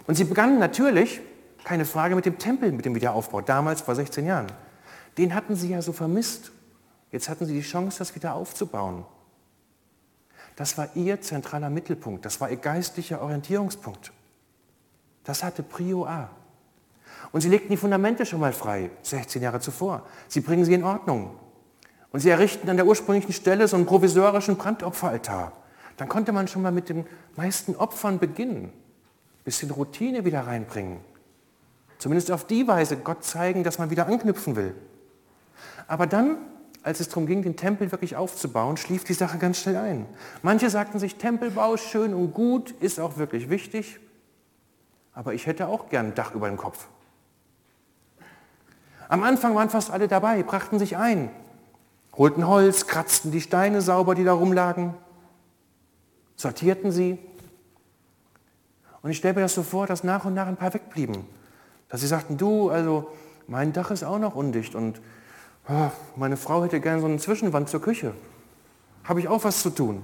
Und 0.08 0.15
sie 0.15 0.24
begannen 0.24 0.58
natürlich, 0.58 1.22
keine 1.63 1.86
Frage, 1.86 2.15
mit 2.15 2.25
dem 2.25 2.39
Tempel, 2.39 2.72
mit 2.72 2.86
dem 2.86 2.96
Wiederaufbau, 2.96 3.41
damals 3.41 3.82
vor 3.82 3.94
16 3.94 4.25
Jahren. 4.25 4.48
Den 5.17 5.34
hatten 5.34 5.55
sie 5.55 5.69
ja 5.69 5.81
so 5.81 5.93
vermisst. 5.93 6.51
Jetzt 7.12 7.29
hatten 7.29 7.45
sie 7.45 7.53
die 7.53 7.62
Chance, 7.62 8.00
das 8.00 8.15
wieder 8.15 8.34
aufzubauen. 8.34 9.05
Das 10.55 10.77
war 10.77 10.89
ihr 10.95 11.22
zentraler 11.22 11.69
Mittelpunkt, 11.69 12.25
das 12.25 12.39
war 12.39 12.50
ihr 12.50 12.57
geistlicher 12.57 13.22
Orientierungspunkt. 13.22 14.12
Das 15.24 15.43
hatte 15.43 15.63
Prio 15.63 16.05
A. 16.05 16.29
Und 17.31 17.41
sie 17.41 17.50
legten 17.50 17.69
die 17.69 17.77
Fundamente 17.77 18.25
schon 18.25 18.39
mal 18.39 18.53
frei, 18.53 18.89
16 19.01 19.41
Jahre 19.41 19.60
zuvor. 19.60 20.05
Sie 20.27 20.41
bringen 20.41 20.63
sie 20.63 20.74
in 20.74 20.84
Ordnung. 20.84 21.38
Und 22.12 22.22
sie 22.22 22.29
errichten 22.29 22.69
an 22.69 22.77
der 22.77 22.86
ursprünglichen 22.86 23.34
Stelle 23.34 23.67
so 23.67 23.75
einen 23.75 23.86
provisorischen 23.86 24.55
Brandopferaltar. 24.55 25.51
Dann 25.98 26.07
konnte 26.07 26.31
man 26.31 26.48
schon 26.48 26.62
mal 26.62 26.72
mit 26.72 26.88
den 26.89 27.05
meisten 27.36 27.75
Opfern 27.75 28.19
beginnen. 28.19 28.65
Ein 28.65 29.43
bisschen 29.43 29.72
Routine 29.72 30.24
wieder 30.24 30.41
reinbringen. 30.48 31.00
Zumindest 31.98 32.31
auf 32.31 32.45
die 32.45 32.67
Weise 32.67 32.98
Gott 32.98 33.24
zeigen, 33.24 33.63
dass 33.63 33.79
man 33.79 33.89
wieder 33.89 34.07
anknüpfen 34.07 34.55
will. 34.55 34.75
Aber 35.88 36.08
dann, 36.08 36.38
als 36.84 37.00
es 37.00 37.10
darum 37.10 37.27
ging, 37.27 37.42
den 37.42 37.56
Tempel 37.56 37.92
wirklich 37.92 38.15
aufzubauen, 38.15 38.77
schlief 38.77 39.04
die 39.04 39.13
Sache 39.13 39.38
ganz 39.38 39.60
schnell 39.60 39.77
ein. 39.77 40.06
Manche 40.42 40.70
sagten 40.70 41.00
sich, 41.00 41.15
Tempelbau 41.15 41.77
schön 41.77 42.13
und 42.13 42.34
gut, 42.34 42.72
ist 42.80 43.00
auch 43.00 43.18
wirklich 43.18 43.50
wichtig, 43.50 44.00
aber 45.13 45.34
ich 45.34 45.48
hätte 45.48 45.68
auch 45.68 45.89
gern 45.89 46.08
ein 46.08 46.15
Dach 46.15 46.34
über 46.34 46.48
dem 46.48 46.58
Kopf. 46.58 46.88
Am 49.08 49.24
Anfang 49.24 49.56
waren 49.56 49.70
fast 49.70 49.92
alle 49.92 50.08
dabei, 50.08 50.42
brachten 50.44 50.80
sich 50.80 50.98
ein, 50.98 51.30
holten 52.18 52.48
Holz, 52.48 52.88
kratzten 52.88 53.32
die 53.32 53.42
Steine 53.42 53.82
sauber, 53.82 54.15
die 54.15 54.24
da 54.24 54.34
rumlagen, 54.34 54.96
sortierten 56.36 56.92
sie. 56.92 57.20
Und 59.01 59.12
ich 59.12 59.18
stelle 59.18 59.36
mir 59.36 59.42
das 59.42 59.54
so 59.54 59.62
vor, 59.62 59.86
dass 59.86 60.04
nach 60.04 60.25
und 60.25 60.34
nach 60.34 60.48
ein 60.48 60.58
paar 60.58 60.74
wegblieben. 60.74 61.25
Dass 61.89 62.01
sie 62.01 62.08
sagten, 62.08 62.38
du, 62.38 62.70
also 62.70 63.12
mein 63.48 63.72
Dach 63.74 63.92
ist 63.92 64.04
auch 64.04 64.18
noch 64.18 64.36
undicht 64.36 64.74
und 64.74 65.00
meine 66.15 66.38
Frau 66.38 66.63
hätte 66.63 66.79
gerne 66.79 67.01
so 67.01 67.07
eine 67.07 67.17
Zwischenwand 67.17 67.69
zur 67.69 67.81
Küche. 67.81 68.13
Habe 69.03 69.19
ich 69.19 69.27
auch 69.27 69.43
was 69.43 69.62
zu 69.62 69.69
tun. 69.69 69.98
Und 69.98 70.03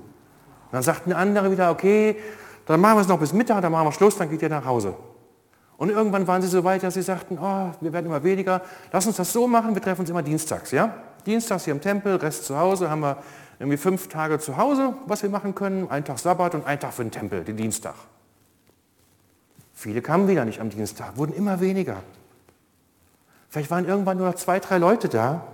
dann 0.71 0.83
sagten 0.83 1.13
andere 1.13 1.51
wieder, 1.51 1.71
okay, 1.71 2.15
dann 2.65 2.79
machen 2.79 2.97
wir 2.97 3.01
es 3.01 3.07
noch 3.07 3.19
bis 3.19 3.33
Mittag, 3.33 3.61
dann 3.61 3.71
machen 3.71 3.87
wir 3.87 3.91
Schluss, 3.91 4.17
dann 4.17 4.29
geht 4.29 4.41
ihr 4.41 4.49
nach 4.49 4.65
Hause. 4.65 4.95
Und 5.77 5.89
irgendwann 5.89 6.27
waren 6.27 6.41
sie 6.41 6.47
so 6.47 6.63
weit, 6.63 6.83
dass 6.83 6.93
sie 6.93 7.01
sagten, 7.01 7.39
oh, 7.41 7.71
wir 7.81 7.91
werden 7.91 8.05
immer 8.05 8.23
weniger, 8.23 8.61
lass 8.91 9.07
uns 9.07 9.17
das 9.17 9.33
so 9.33 9.47
machen, 9.47 9.73
wir 9.73 9.81
treffen 9.81 10.01
uns 10.01 10.09
immer 10.09 10.21
dienstags. 10.21 10.71
Ja? 10.71 10.93
Dienstags 11.25 11.65
hier 11.65 11.73
im 11.73 11.81
Tempel, 11.81 12.15
Rest 12.17 12.45
zu 12.45 12.57
Hause, 12.57 12.89
haben 12.89 13.01
wir 13.01 13.17
irgendwie 13.59 13.77
fünf 13.77 14.07
Tage 14.07 14.39
zu 14.39 14.57
Hause, 14.57 14.93
was 15.07 15.23
wir 15.23 15.29
machen 15.29 15.55
können, 15.55 15.89
ein 15.89 16.05
Tag 16.05 16.19
Sabbat 16.19 16.55
und 16.55 16.65
ein 16.65 16.79
Tag 16.79 16.93
für 16.93 17.03
den 17.03 17.11
Tempel, 17.11 17.43
den 17.43 17.57
Dienstag. 17.57 17.95
Viele 19.73 20.01
kamen 20.01 20.27
wieder 20.27 20.45
nicht 20.45 20.61
am 20.61 20.69
Dienstag, 20.69 21.17
wurden 21.17 21.33
immer 21.33 21.59
weniger. 21.59 21.97
Vielleicht 23.51 23.69
waren 23.69 23.85
irgendwann 23.85 24.17
nur 24.17 24.27
noch 24.27 24.35
zwei, 24.35 24.61
drei 24.61 24.77
Leute 24.77 25.09
da, 25.09 25.45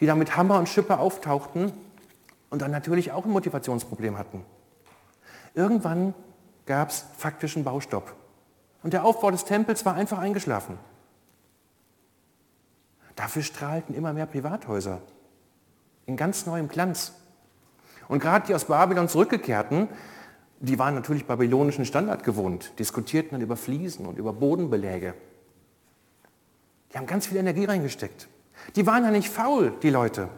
die 0.00 0.06
da 0.06 0.16
mit 0.16 0.36
Hammer 0.36 0.58
und 0.58 0.68
Schippe 0.68 0.98
auftauchten 0.98 1.72
und 2.50 2.60
dann 2.60 2.72
natürlich 2.72 3.12
auch 3.12 3.24
ein 3.24 3.30
Motivationsproblem 3.30 4.18
hatten. 4.18 4.44
Irgendwann 5.54 6.12
gab 6.66 6.90
es 6.90 7.04
faktischen 7.16 7.62
Baustopp. 7.62 8.16
Und 8.82 8.92
der 8.92 9.04
Aufbau 9.04 9.30
des 9.30 9.44
Tempels 9.44 9.86
war 9.86 9.94
einfach 9.94 10.18
eingeschlafen. 10.18 10.76
Dafür 13.14 13.42
strahlten 13.42 13.94
immer 13.94 14.12
mehr 14.12 14.26
Privathäuser 14.26 15.00
in 16.04 16.16
ganz 16.16 16.46
neuem 16.46 16.66
Glanz. 16.66 17.12
Und 18.08 18.18
gerade 18.18 18.48
die 18.48 18.56
aus 18.56 18.64
Babylon 18.64 19.08
zurückgekehrten, 19.08 19.88
die 20.58 20.80
waren 20.80 20.96
natürlich 20.96 21.26
babylonischen 21.26 21.84
Standard 21.84 22.24
gewohnt, 22.24 22.76
diskutierten 22.80 23.30
dann 23.30 23.40
über 23.40 23.56
Fliesen 23.56 24.04
und 24.04 24.18
über 24.18 24.32
Bodenbeläge. 24.32 25.14
Die 26.92 26.98
haben 26.98 27.06
ganz 27.06 27.26
viel 27.26 27.36
Energie 27.36 27.64
reingesteckt. 27.64 28.28
Die 28.74 28.86
waren 28.86 29.04
ja 29.04 29.10
nicht 29.10 29.28
faul, 29.28 29.72
die 29.82 29.90
Leute. 29.90 30.28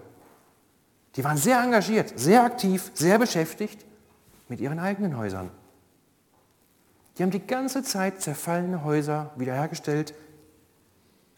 Die 1.17 1.25
waren 1.25 1.37
sehr 1.37 1.61
engagiert, 1.61 2.13
sehr 2.17 2.45
aktiv, 2.45 2.91
sehr 2.95 3.19
beschäftigt 3.19 3.85
mit 4.49 4.61
ihren 4.61 4.79
eigenen 4.79 5.17
Häusern. 5.17 5.51
Die 7.17 7.23
haben 7.23 7.31
die 7.31 7.45
ganze 7.45 7.83
Zeit 7.83 8.23
zerfallene 8.23 8.85
Häuser 8.85 9.33
wiederhergestellt, 9.37 10.15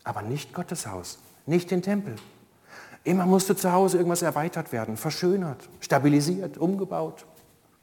aber 0.04 0.22
nicht 0.22 0.52
Gottes 0.52 0.86
Haus, 0.86 1.18
nicht 1.46 1.70
den 1.70 1.82
Tempel. 1.82 2.16
Immer 3.04 3.24
musste 3.24 3.56
zu 3.56 3.72
Hause 3.72 3.96
irgendwas 3.96 4.20
erweitert 4.20 4.72
werden, 4.72 4.98
verschönert, 4.98 5.68
stabilisiert, 5.80 6.58
umgebaut, 6.58 7.24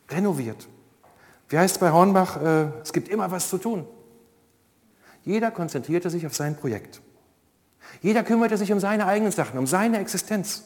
renoviert. 0.10 0.68
Wie 1.50 1.58
heißt 1.58 1.76
es 1.76 1.80
bei 1.80 1.92
Hornbach, 1.92 2.42
äh, 2.42 2.68
es 2.84 2.94
gibt 2.94 3.10
immer 3.10 3.32
was 3.32 3.50
zu 3.50 3.58
tun. 3.58 3.88
Jeder 5.24 5.50
konzentrierte 5.50 6.10
sich 6.10 6.26
auf 6.28 6.36
sein 6.36 6.56
Projekt. 6.56 7.02
Jeder 8.02 8.24
kümmerte 8.24 8.58
sich 8.58 8.72
um 8.72 8.80
seine 8.80 9.06
eigenen 9.06 9.32
Sachen, 9.32 9.58
um 9.58 9.68
seine 9.68 10.00
Existenz. 10.00 10.64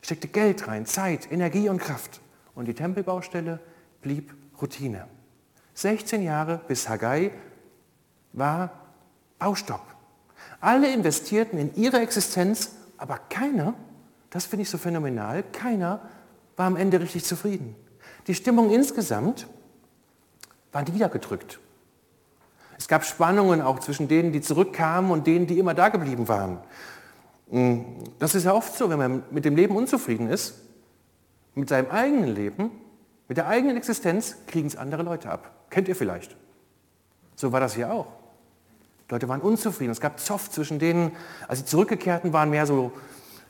Steckte 0.00 0.28
Geld 0.28 0.68
rein, 0.68 0.86
Zeit, 0.86 1.30
Energie 1.32 1.68
und 1.68 1.78
Kraft. 1.78 2.20
Und 2.54 2.66
die 2.66 2.74
Tempelbaustelle 2.74 3.60
blieb 4.00 4.34
Routine. 4.60 5.06
16 5.74 6.22
Jahre 6.22 6.60
bis 6.68 6.88
Haggai 6.88 7.32
war 8.32 8.70
Baustopp. 9.38 9.82
Alle 10.60 10.92
investierten 10.92 11.58
in 11.58 11.74
ihre 11.74 12.00
Existenz, 12.00 12.72
aber 12.96 13.18
keiner, 13.28 13.74
das 14.30 14.46
finde 14.46 14.62
ich 14.62 14.70
so 14.70 14.78
phänomenal, 14.78 15.42
keiner 15.52 16.00
war 16.56 16.66
am 16.66 16.76
Ende 16.76 17.00
richtig 17.00 17.24
zufrieden. 17.24 17.76
Die 18.26 18.34
Stimmung 18.34 18.70
insgesamt 18.70 19.46
war 20.72 20.82
niedergedrückt. 20.82 21.60
Es 22.78 22.88
gab 22.88 23.04
Spannungen 23.04 23.62
auch 23.62 23.78
zwischen 23.78 24.08
denen, 24.08 24.32
die 24.32 24.40
zurückkamen 24.40 25.10
und 25.10 25.26
denen, 25.26 25.46
die 25.46 25.58
immer 25.58 25.74
da 25.74 25.88
geblieben 25.88 26.28
waren. 26.28 26.58
Hm, 27.50 27.84
das 28.18 28.34
ist 28.34 28.44
ja 28.44 28.52
oft 28.52 28.76
so, 28.76 28.90
wenn 28.90 28.98
man 28.98 29.22
mit 29.30 29.44
dem 29.44 29.56
Leben 29.56 29.76
unzufrieden 29.76 30.28
ist, 30.28 30.54
mit 31.54 31.68
seinem 31.68 31.90
eigenen 31.90 32.34
Leben, 32.34 32.70
mit 33.28 33.38
der 33.38 33.48
eigenen 33.48 33.76
Existenz, 33.76 34.36
kriegen 34.46 34.66
es 34.66 34.76
andere 34.76 35.02
Leute 35.02 35.30
ab. 35.30 35.66
Kennt 35.70 35.88
ihr 35.88 35.96
vielleicht? 35.96 36.36
So 37.34 37.52
war 37.52 37.60
das 37.60 37.74
hier 37.74 37.92
auch. 37.92 38.06
Die 39.08 39.14
Leute 39.14 39.28
waren 39.28 39.40
unzufrieden. 39.40 39.92
Es 39.92 40.00
gab 40.00 40.20
Zoff 40.20 40.50
zwischen 40.50 40.78
denen, 40.78 41.12
als 41.48 41.60
die 41.60 41.64
Zurückgekehrten 41.66 42.32
waren 42.32 42.50
mehr 42.50 42.66
so 42.66 42.92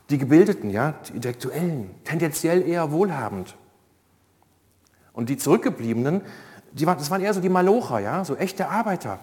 die 0.09 0.17
Gebildeten, 0.17 0.69
ja, 0.69 0.93
die 1.07 1.15
Intellektuellen, 1.15 1.89
tendenziell 2.03 2.67
eher 2.67 2.91
wohlhabend. 2.91 3.55
Und 5.13 5.29
die 5.29 5.37
Zurückgebliebenen, 5.37 6.21
die 6.79 6.87
waren, 6.87 6.97
das 6.97 7.09
waren 7.09 7.21
eher 7.21 7.33
so 7.33 7.41
die 7.41 7.49
Malocher, 7.49 7.99
ja, 7.99 8.23
so 8.23 8.35
echte 8.35 8.69
Arbeiter, 8.69 9.19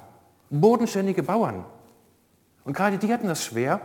bodenständige 0.51 1.23
Bauern. 1.23 1.65
Und 2.65 2.75
gerade 2.75 2.99
die 2.99 3.13
hatten 3.13 3.29
das 3.29 3.45
schwer. 3.45 3.81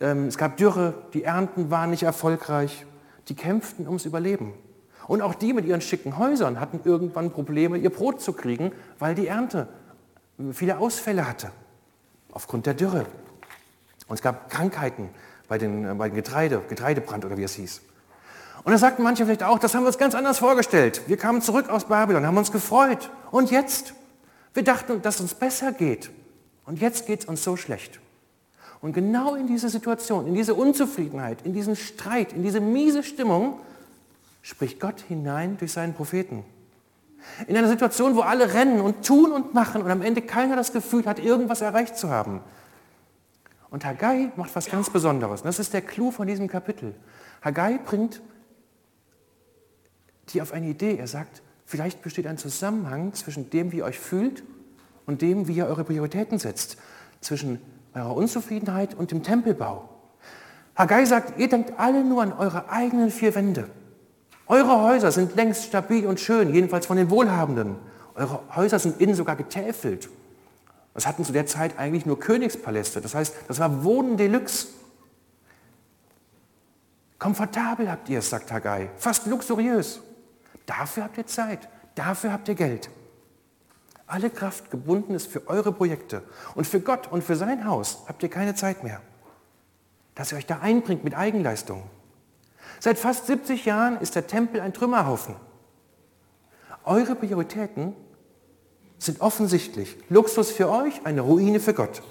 Ähm, 0.00 0.26
es 0.26 0.36
gab 0.36 0.56
Dürre, 0.56 0.94
die 1.14 1.24
Ernten 1.24 1.70
waren 1.70 1.90
nicht 1.90 2.02
erfolgreich, 2.02 2.84
die 3.28 3.34
kämpften 3.34 3.86
ums 3.86 4.04
Überleben. 4.04 4.52
Und 5.06 5.22
auch 5.22 5.34
die 5.34 5.52
mit 5.52 5.64
ihren 5.64 5.80
schicken 5.80 6.18
Häusern 6.18 6.60
hatten 6.60 6.80
irgendwann 6.84 7.30
Probleme, 7.30 7.78
ihr 7.78 7.90
Brot 7.90 8.20
zu 8.20 8.32
kriegen, 8.32 8.72
weil 8.98 9.14
die 9.14 9.28
Ernte 9.28 9.68
viele 10.52 10.78
Ausfälle 10.78 11.28
hatte, 11.28 11.52
aufgrund 12.32 12.66
der 12.66 12.74
Dürre. 12.74 13.06
Und 14.08 14.14
es 14.14 14.22
gab 14.22 14.50
Krankheiten 14.50 15.10
bei 15.48 15.58
den, 15.58 15.88
äh, 15.88 15.94
bei 15.94 16.08
den 16.08 16.16
Getreide, 16.16 16.62
Getreidebrand 16.68 17.24
oder 17.24 17.36
wie 17.36 17.44
es 17.44 17.54
hieß. 17.54 17.82
Und 18.66 18.72
da 18.72 18.78
sagten 18.78 19.04
manche 19.04 19.24
vielleicht 19.24 19.44
auch, 19.44 19.60
das 19.60 19.76
haben 19.76 19.84
wir 19.84 19.86
uns 19.86 19.96
ganz 19.96 20.16
anders 20.16 20.40
vorgestellt. 20.40 21.02
Wir 21.06 21.16
kamen 21.16 21.40
zurück 21.40 21.68
aus 21.68 21.84
Babylon, 21.84 22.26
haben 22.26 22.36
uns 22.36 22.50
gefreut. 22.50 23.12
Und 23.30 23.52
jetzt? 23.52 23.94
Wir 24.54 24.64
dachten, 24.64 25.00
dass 25.02 25.14
es 25.14 25.20
uns 25.20 25.34
besser 25.34 25.70
geht. 25.70 26.10
Und 26.64 26.80
jetzt 26.80 27.06
geht 27.06 27.20
es 27.20 27.26
uns 27.26 27.44
so 27.44 27.56
schlecht. 27.56 28.00
Und 28.80 28.92
genau 28.92 29.36
in 29.36 29.46
diese 29.46 29.68
Situation, 29.68 30.26
in 30.26 30.34
diese 30.34 30.54
Unzufriedenheit, 30.54 31.42
in 31.42 31.52
diesen 31.52 31.76
Streit, 31.76 32.32
in 32.32 32.42
diese 32.42 32.58
miese 32.58 33.04
Stimmung 33.04 33.60
spricht 34.42 34.80
Gott 34.80 35.00
hinein 35.06 35.58
durch 35.58 35.70
seinen 35.70 35.94
Propheten. 35.94 36.44
In 37.46 37.56
einer 37.56 37.68
Situation, 37.68 38.16
wo 38.16 38.22
alle 38.22 38.52
rennen 38.52 38.80
und 38.80 39.06
tun 39.06 39.30
und 39.30 39.54
machen 39.54 39.80
und 39.80 39.92
am 39.92 40.02
Ende 40.02 40.22
keiner 40.22 40.56
das 40.56 40.72
Gefühl 40.72 41.06
hat, 41.06 41.20
irgendwas 41.20 41.60
erreicht 41.60 41.96
zu 41.96 42.10
haben. 42.10 42.40
Und 43.70 43.84
Haggai 43.84 44.32
macht 44.34 44.56
was 44.56 44.68
ganz 44.68 44.90
Besonderes. 44.90 45.42
Und 45.42 45.46
das 45.46 45.60
ist 45.60 45.72
der 45.72 45.82
Clou 45.82 46.10
von 46.10 46.26
diesem 46.26 46.48
Kapitel. 46.48 46.96
Haggai 47.44 47.78
bringt 47.78 48.20
die 50.30 50.42
auf 50.42 50.52
eine 50.52 50.66
Idee. 50.66 50.96
Er 50.96 51.06
sagt, 51.06 51.42
vielleicht 51.64 52.02
besteht 52.02 52.26
ein 52.26 52.38
Zusammenhang 52.38 53.14
zwischen 53.14 53.50
dem, 53.50 53.72
wie 53.72 53.78
ihr 53.78 53.84
euch 53.84 53.98
fühlt 53.98 54.42
und 55.06 55.22
dem, 55.22 55.48
wie 55.48 55.54
ihr 55.54 55.66
eure 55.66 55.84
Prioritäten 55.84 56.38
setzt. 56.38 56.76
Zwischen 57.20 57.60
eurer 57.94 58.14
Unzufriedenheit 58.14 58.94
und 58.94 59.10
dem 59.10 59.22
Tempelbau. 59.22 59.88
Haggai 60.76 61.04
sagt, 61.06 61.38
ihr 61.38 61.48
denkt 61.48 61.72
alle 61.78 62.04
nur 62.04 62.22
an 62.22 62.32
eure 62.32 62.68
eigenen 62.68 63.10
vier 63.10 63.34
Wände. 63.34 63.68
Eure 64.46 64.82
Häuser 64.82 65.10
sind 65.10 65.34
längst 65.34 65.64
stabil 65.64 66.06
und 66.06 66.20
schön, 66.20 66.52
jedenfalls 66.52 66.86
von 66.86 66.96
den 66.96 67.10
Wohlhabenden. 67.10 67.76
Eure 68.14 68.40
Häuser 68.54 68.78
sind 68.78 69.00
innen 69.00 69.14
sogar 69.14 69.36
getäfelt. 69.36 70.08
Das 70.94 71.06
hatten 71.06 71.24
zu 71.24 71.32
der 71.32 71.46
Zeit 71.46 71.78
eigentlich 71.78 72.06
nur 72.06 72.20
Königspaläste. 72.20 73.00
Das 73.00 73.14
heißt, 73.14 73.34
das 73.48 73.58
war 73.58 73.84
Wohnen 73.84 74.16
Deluxe. 74.16 74.68
Komfortabel 77.18 77.90
habt 77.90 78.08
ihr 78.08 78.20
es, 78.20 78.30
sagt 78.30 78.52
Haggai. 78.52 78.90
Fast 78.96 79.26
luxuriös. 79.26 80.00
Dafür 80.66 81.04
habt 81.04 81.18
ihr 81.18 81.26
Zeit. 81.26 81.68
Dafür 81.94 82.32
habt 82.32 82.48
ihr 82.48 82.54
Geld. 82.54 82.90
Alle 84.06 84.30
Kraft 84.30 84.70
gebunden 84.70 85.14
ist 85.14 85.26
für 85.28 85.48
eure 85.48 85.72
Projekte. 85.72 86.22
Und 86.54 86.66
für 86.66 86.80
Gott 86.80 87.10
und 87.10 87.24
für 87.24 87.36
sein 87.36 87.64
Haus 87.64 88.04
habt 88.06 88.22
ihr 88.22 88.28
keine 88.28 88.54
Zeit 88.54 88.84
mehr. 88.84 89.00
Dass 90.14 90.32
ihr 90.32 90.38
euch 90.38 90.46
da 90.46 90.58
einbringt 90.60 91.04
mit 91.04 91.16
Eigenleistung. 91.16 91.82
Seit 92.78 92.98
fast 92.98 93.26
70 93.26 93.64
Jahren 93.64 93.98
ist 94.00 94.14
der 94.14 94.26
Tempel 94.26 94.60
ein 94.60 94.74
Trümmerhaufen. 94.74 95.36
Eure 96.84 97.16
Prioritäten 97.16 97.94
sind 98.98 99.20
offensichtlich 99.20 99.96
Luxus 100.08 100.50
für 100.50 100.70
euch, 100.70 101.04
eine 101.04 101.22
Ruine 101.22 101.60
für 101.60 101.74
Gott. 101.74 102.02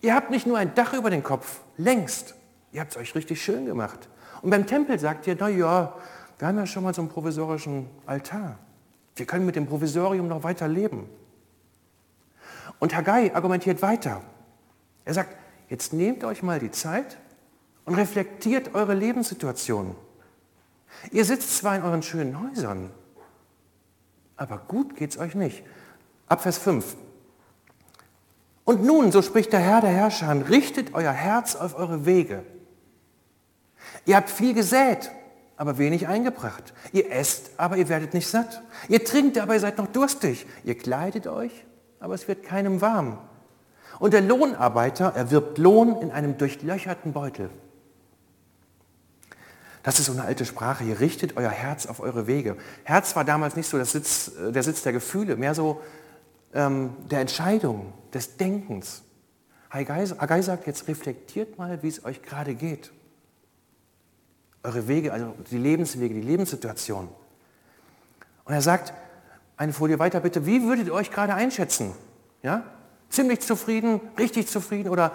Ihr 0.00 0.14
habt 0.14 0.30
nicht 0.30 0.46
nur 0.46 0.58
ein 0.58 0.74
Dach 0.74 0.92
über 0.92 1.10
den 1.10 1.22
Kopf, 1.22 1.60
längst, 1.76 2.34
ihr 2.72 2.80
habt 2.80 2.92
es 2.92 2.96
euch 2.96 3.14
richtig 3.14 3.42
schön 3.42 3.66
gemacht. 3.66 4.08
Und 4.42 4.50
beim 4.50 4.66
Tempel 4.66 4.98
sagt 4.98 5.26
ihr, 5.26 5.36
na 5.38 5.48
ja, 5.48 5.94
wir 6.38 6.48
haben 6.48 6.58
ja 6.58 6.66
schon 6.66 6.82
mal 6.82 6.94
so 6.94 7.02
einen 7.02 7.10
provisorischen 7.10 7.88
Altar. 8.06 8.58
Wir 9.16 9.26
können 9.26 9.46
mit 9.46 9.56
dem 9.56 9.66
Provisorium 9.66 10.28
noch 10.28 10.42
weiter 10.42 10.68
leben. 10.68 11.08
Und 12.78 12.94
Haggai 12.94 13.34
argumentiert 13.34 13.82
weiter. 13.82 14.22
Er 15.04 15.14
sagt, 15.14 15.36
jetzt 15.68 15.92
nehmt 15.92 16.24
euch 16.24 16.42
mal 16.42 16.58
die 16.58 16.70
Zeit 16.70 17.18
und 17.84 17.94
reflektiert 17.94 18.74
eure 18.74 18.94
Lebenssituation. 18.94 19.94
Ihr 21.12 21.24
sitzt 21.24 21.56
zwar 21.56 21.76
in 21.76 21.82
euren 21.82 22.02
schönen 22.02 22.40
Häusern, 22.40 22.90
aber 24.36 24.58
gut 24.58 24.96
geht 24.96 25.10
es 25.10 25.18
euch 25.18 25.34
nicht. 25.34 25.62
Ab 26.26 26.42
Vers 26.42 26.58
5. 26.58 26.96
Und 28.64 28.82
nun, 28.82 29.12
so 29.12 29.20
spricht 29.20 29.52
der 29.52 29.60
Herr 29.60 29.82
der 29.82 29.90
Herrscher, 29.90 30.48
richtet 30.48 30.94
euer 30.94 31.12
Herz 31.12 31.54
auf 31.54 31.76
eure 31.76 32.06
Wege. 32.06 32.44
Ihr 34.06 34.16
habt 34.16 34.30
viel 34.30 34.54
gesät, 34.54 35.10
aber 35.56 35.78
wenig 35.78 36.08
eingebracht. 36.08 36.72
Ihr 36.92 37.10
esst, 37.10 37.50
aber 37.56 37.76
ihr 37.76 37.88
werdet 37.88 38.14
nicht 38.14 38.28
satt. 38.28 38.62
Ihr 38.88 39.04
trinkt, 39.04 39.38
aber 39.38 39.54
ihr 39.54 39.60
seid 39.60 39.78
noch 39.78 39.86
durstig. 39.86 40.46
Ihr 40.64 40.76
kleidet 40.76 41.26
euch, 41.26 41.64
aber 42.00 42.14
es 42.14 42.26
wird 42.26 42.42
keinem 42.42 42.80
warm. 42.80 43.18
Und 43.98 44.12
der 44.12 44.20
Lohnarbeiter 44.20 45.12
erwirbt 45.14 45.58
Lohn 45.58 46.00
in 46.00 46.10
einem 46.10 46.36
durchlöcherten 46.36 47.12
Beutel. 47.12 47.50
Das 49.84 49.98
ist 49.98 50.06
so 50.06 50.12
eine 50.12 50.24
alte 50.24 50.46
Sprache. 50.46 50.82
Ihr 50.82 50.98
richtet 50.98 51.36
euer 51.36 51.50
Herz 51.50 51.86
auf 51.86 52.00
eure 52.00 52.26
Wege. 52.26 52.56
Herz 52.84 53.14
war 53.14 53.24
damals 53.24 53.54
nicht 53.54 53.68
so 53.68 53.82
Sitz, 53.84 54.32
äh, 54.40 54.50
der 54.50 54.62
Sitz 54.62 54.82
der 54.82 54.92
Gefühle, 54.92 55.36
mehr 55.36 55.54
so 55.54 55.80
ähm, 56.54 56.96
der 57.10 57.20
Entscheidung, 57.20 57.92
des 58.12 58.36
Denkens. 58.36 59.02
Haggai 59.70 60.40
sagt, 60.42 60.66
jetzt 60.66 60.88
reflektiert 60.88 61.58
mal, 61.58 61.82
wie 61.82 61.88
es 61.88 62.04
euch 62.04 62.22
gerade 62.22 62.54
geht. 62.54 62.92
Eure 64.64 64.88
Wege, 64.88 65.12
also 65.12 65.34
die 65.50 65.58
Lebenswege, 65.58 66.14
die 66.14 66.22
Lebenssituation. 66.22 67.08
Und 68.44 68.54
er 68.54 68.62
sagt, 68.62 68.92
eine 69.56 69.72
Folie 69.72 69.98
weiter 69.98 70.20
bitte, 70.20 70.46
wie 70.46 70.62
würdet 70.62 70.88
ihr 70.88 70.94
euch 70.94 71.10
gerade 71.10 71.34
einschätzen? 71.34 71.92
Ja? 72.42 72.64
Ziemlich 73.10 73.40
zufrieden, 73.40 74.00
richtig 74.18 74.48
zufrieden 74.48 74.88
oder 74.88 75.12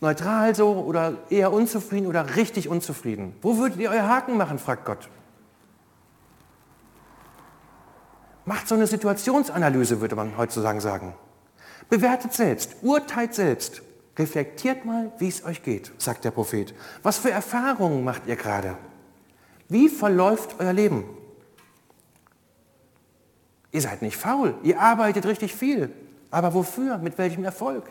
neutral 0.00 0.54
so 0.54 0.72
oder 0.74 1.14
eher 1.30 1.52
unzufrieden 1.52 2.06
oder 2.06 2.36
richtig 2.36 2.68
unzufrieden? 2.68 3.34
Wo 3.42 3.56
würdet 3.56 3.80
ihr 3.80 3.90
euer 3.90 4.06
Haken 4.06 4.36
machen, 4.36 4.58
fragt 4.58 4.84
Gott. 4.84 5.08
Macht 8.44 8.68
so 8.68 8.74
eine 8.74 8.86
Situationsanalyse, 8.86 10.00
würde 10.00 10.16
man 10.16 10.36
heutzutage 10.36 10.80
sagen. 10.80 11.14
Bewertet 11.90 12.32
selbst, 12.32 12.76
urteilt 12.82 13.34
selbst. 13.34 13.82
Reflektiert 14.18 14.84
mal, 14.84 15.12
wie 15.18 15.28
es 15.28 15.44
euch 15.44 15.62
geht, 15.62 15.92
sagt 15.98 16.24
der 16.24 16.32
Prophet. 16.32 16.74
Was 17.02 17.18
für 17.18 17.30
Erfahrungen 17.30 18.02
macht 18.02 18.26
ihr 18.26 18.36
gerade? 18.36 18.76
Wie 19.68 19.88
verläuft 19.88 20.56
euer 20.58 20.72
Leben? 20.72 21.04
Ihr 23.70 23.80
seid 23.80 24.02
nicht 24.02 24.16
faul, 24.16 24.54
ihr 24.62 24.80
arbeitet 24.80 25.26
richtig 25.26 25.54
viel. 25.54 25.90
Aber 26.30 26.52
wofür? 26.54 26.98
Mit 26.98 27.16
welchem 27.18 27.44
Erfolg? 27.44 27.84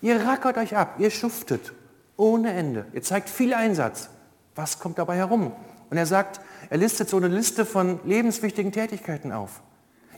Ihr 0.00 0.24
rackert 0.24 0.56
euch 0.56 0.76
ab, 0.76 0.96
ihr 0.98 1.10
schuftet 1.10 1.72
ohne 2.16 2.52
Ende. 2.52 2.86
Ihr 2.92 3.02
zeigt 3.02 3.28
viel 3.28 3.54
Einsatz. 3.54 4.08
Was 4.54 4.78
kommt 4.78 4.98
dabei 4.98 5.16
herum? 5.16 5.52
Und 5.90 5.96
er 5.96 6.06
sagt, 6.06 6.40
er 6.70 6.78
listet 6.78 7.08
so 7.08 7.16
eine 7.18 7.28
Liste 7.28 7.66
von 7.66 8.00
lebenswichtigen 8.04 8.72
Tätigkeiten 8.72 9.30
auf. 9.30 9.62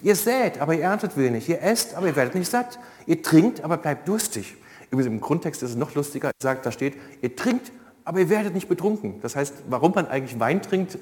Ihr 0.00 0.14
sät, 0.14 0.60
aber 0.60 0.74
ihr 0.74 0.84
erntet 0.84 1.16
wenig. 1.16 1.48
Ihr 1.48 1.60
esst, 1.60 1.94
aber 1.94 2.06
ihr 2.06 2.16
werdet 2.16 2.36
nicht 2.36 2.50
satt. 2.50 2.78
Ihr 3.06 3.22
trinkt, 3.22 3.62
aber 3.62 3.76
bleibt 3.76 4.06
durstig. 4.06 4.56
Übrigens 4.90 5.12
im 5.12 5.20
Grundtext 5.20 5.62
ist 5.62 5.70
es 5.70 5.76
noch 5.76 5.94
lustiger. 5.94 6.28
Er 6.28 6.32
sagt, 6.42 6.66
da 6.66 6.72
steht, 6.72 6.96
ihr 7.20 7.34
trinkt, 7.36 7.72
aber 8.04 8.20
ihr 8.20 8.30
werdet 8.30 8.54
nicht 8.54 8.68
betrunken. 8.68 9.20
Das 9.20 9.36
heißt, 9.36 9.54
warum 9.68 9.92
man 9.94 10.06
eigentlich 10.06 10.40
Wein 10.40 10.62
trinkt, 10.62 10.98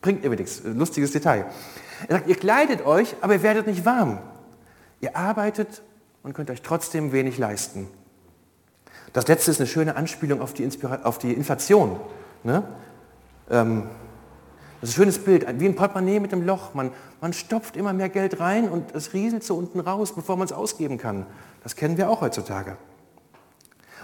bringt 0.00 0.24
irgendwie 0.24 0.42
nichts. 0.42 0.62
Lustiges 0.64 1.12
Detail. 1.12 1.46
Er 2.08 2.16
sagt, 2.16 2.28
ihr 2.28 2.36
kleidet 2.36 2.86
euch, 2.86 3.14
aber 3.20 3.34
ihr 3.34 3.42
werdet 3.42 3.66
nicht 3.66 3.84
warm. 3.84 4.18
Ihr 5.00 5.16
arbeitet 5.16 5.82
und 6.22 6.34
könnt 6.34 6.50
euch 6.50 6.62
trotzdem 6.62 7.12
wenig 7.12 7.38
leisten. 7.38 7.88
Das 9.12 9.26
letzte 9.26 9.50
ist 9.50 9.60
eine 9.60 9.66
schöne 9.66 9.96
Anspielung 9.96 10.40
auf 10.40 10.54
die, 10.54 10.62
Inspira 10.62 11.00
auf 11.02 11.18
die 11.18 11.32
Inflation. 11.32 11.98
Ne? 12.44 12.62
Ähm, 13.50 13.84
das 14.80 14.90
ist 14.90 14.94
ein 14.94 15.02
schönes 15.02 15.18
Bild, 15.18 15.46
wie 15.60 15.66
ein 15.66 15.74
Portemonnaie 15.74 16.20
mit 16.20 16.32
einem 16.32 16.46
Loch. 16.46 16.72
Man, 16.74 16.90
man 17.20 17.32
stopft 17.32 17.76
immer 17.76 17.92
mehr 17.92 18.08
Geld 18.08 18.40
rein 18.40 18.68
und 18.68 18.94
es 18.94 19.12
rieselt 19.12 19.44
so 19.44 19.56
unten 19.56 19.80
raus, 19.80 20.14
bevor 20.14 20.36
man 20.36 20.46
es 20.46 20.52
ausgeben 20.52 20.96
kann. 20.96 21.26
Das 21.62 21.76
kennen 21.76 21.98
wir 21.98 22.08
auch 22.08 22.22
heutzutage. 22.22 22.76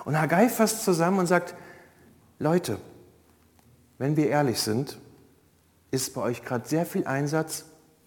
Und 0.07 0.19
Haggai 0.19 0.49
fasst 0.49 0.85
zusammen 0.85 1.19
und 1.19 1.27
sagt, 1.27 1.55
Leute, 2.39 2.79
wenn 3.99 4.17
wir 4.17 4.29
ehrlich 4.29 4.61
sind, 4.61 4.99
ist 5.91 6.15
bei 6.15 6.23
euch 6.23 6.43
gerade 6.43 6.67
sehr 6.67 6.87
viel 6.87 7.07
Einsatz 7.07 7.67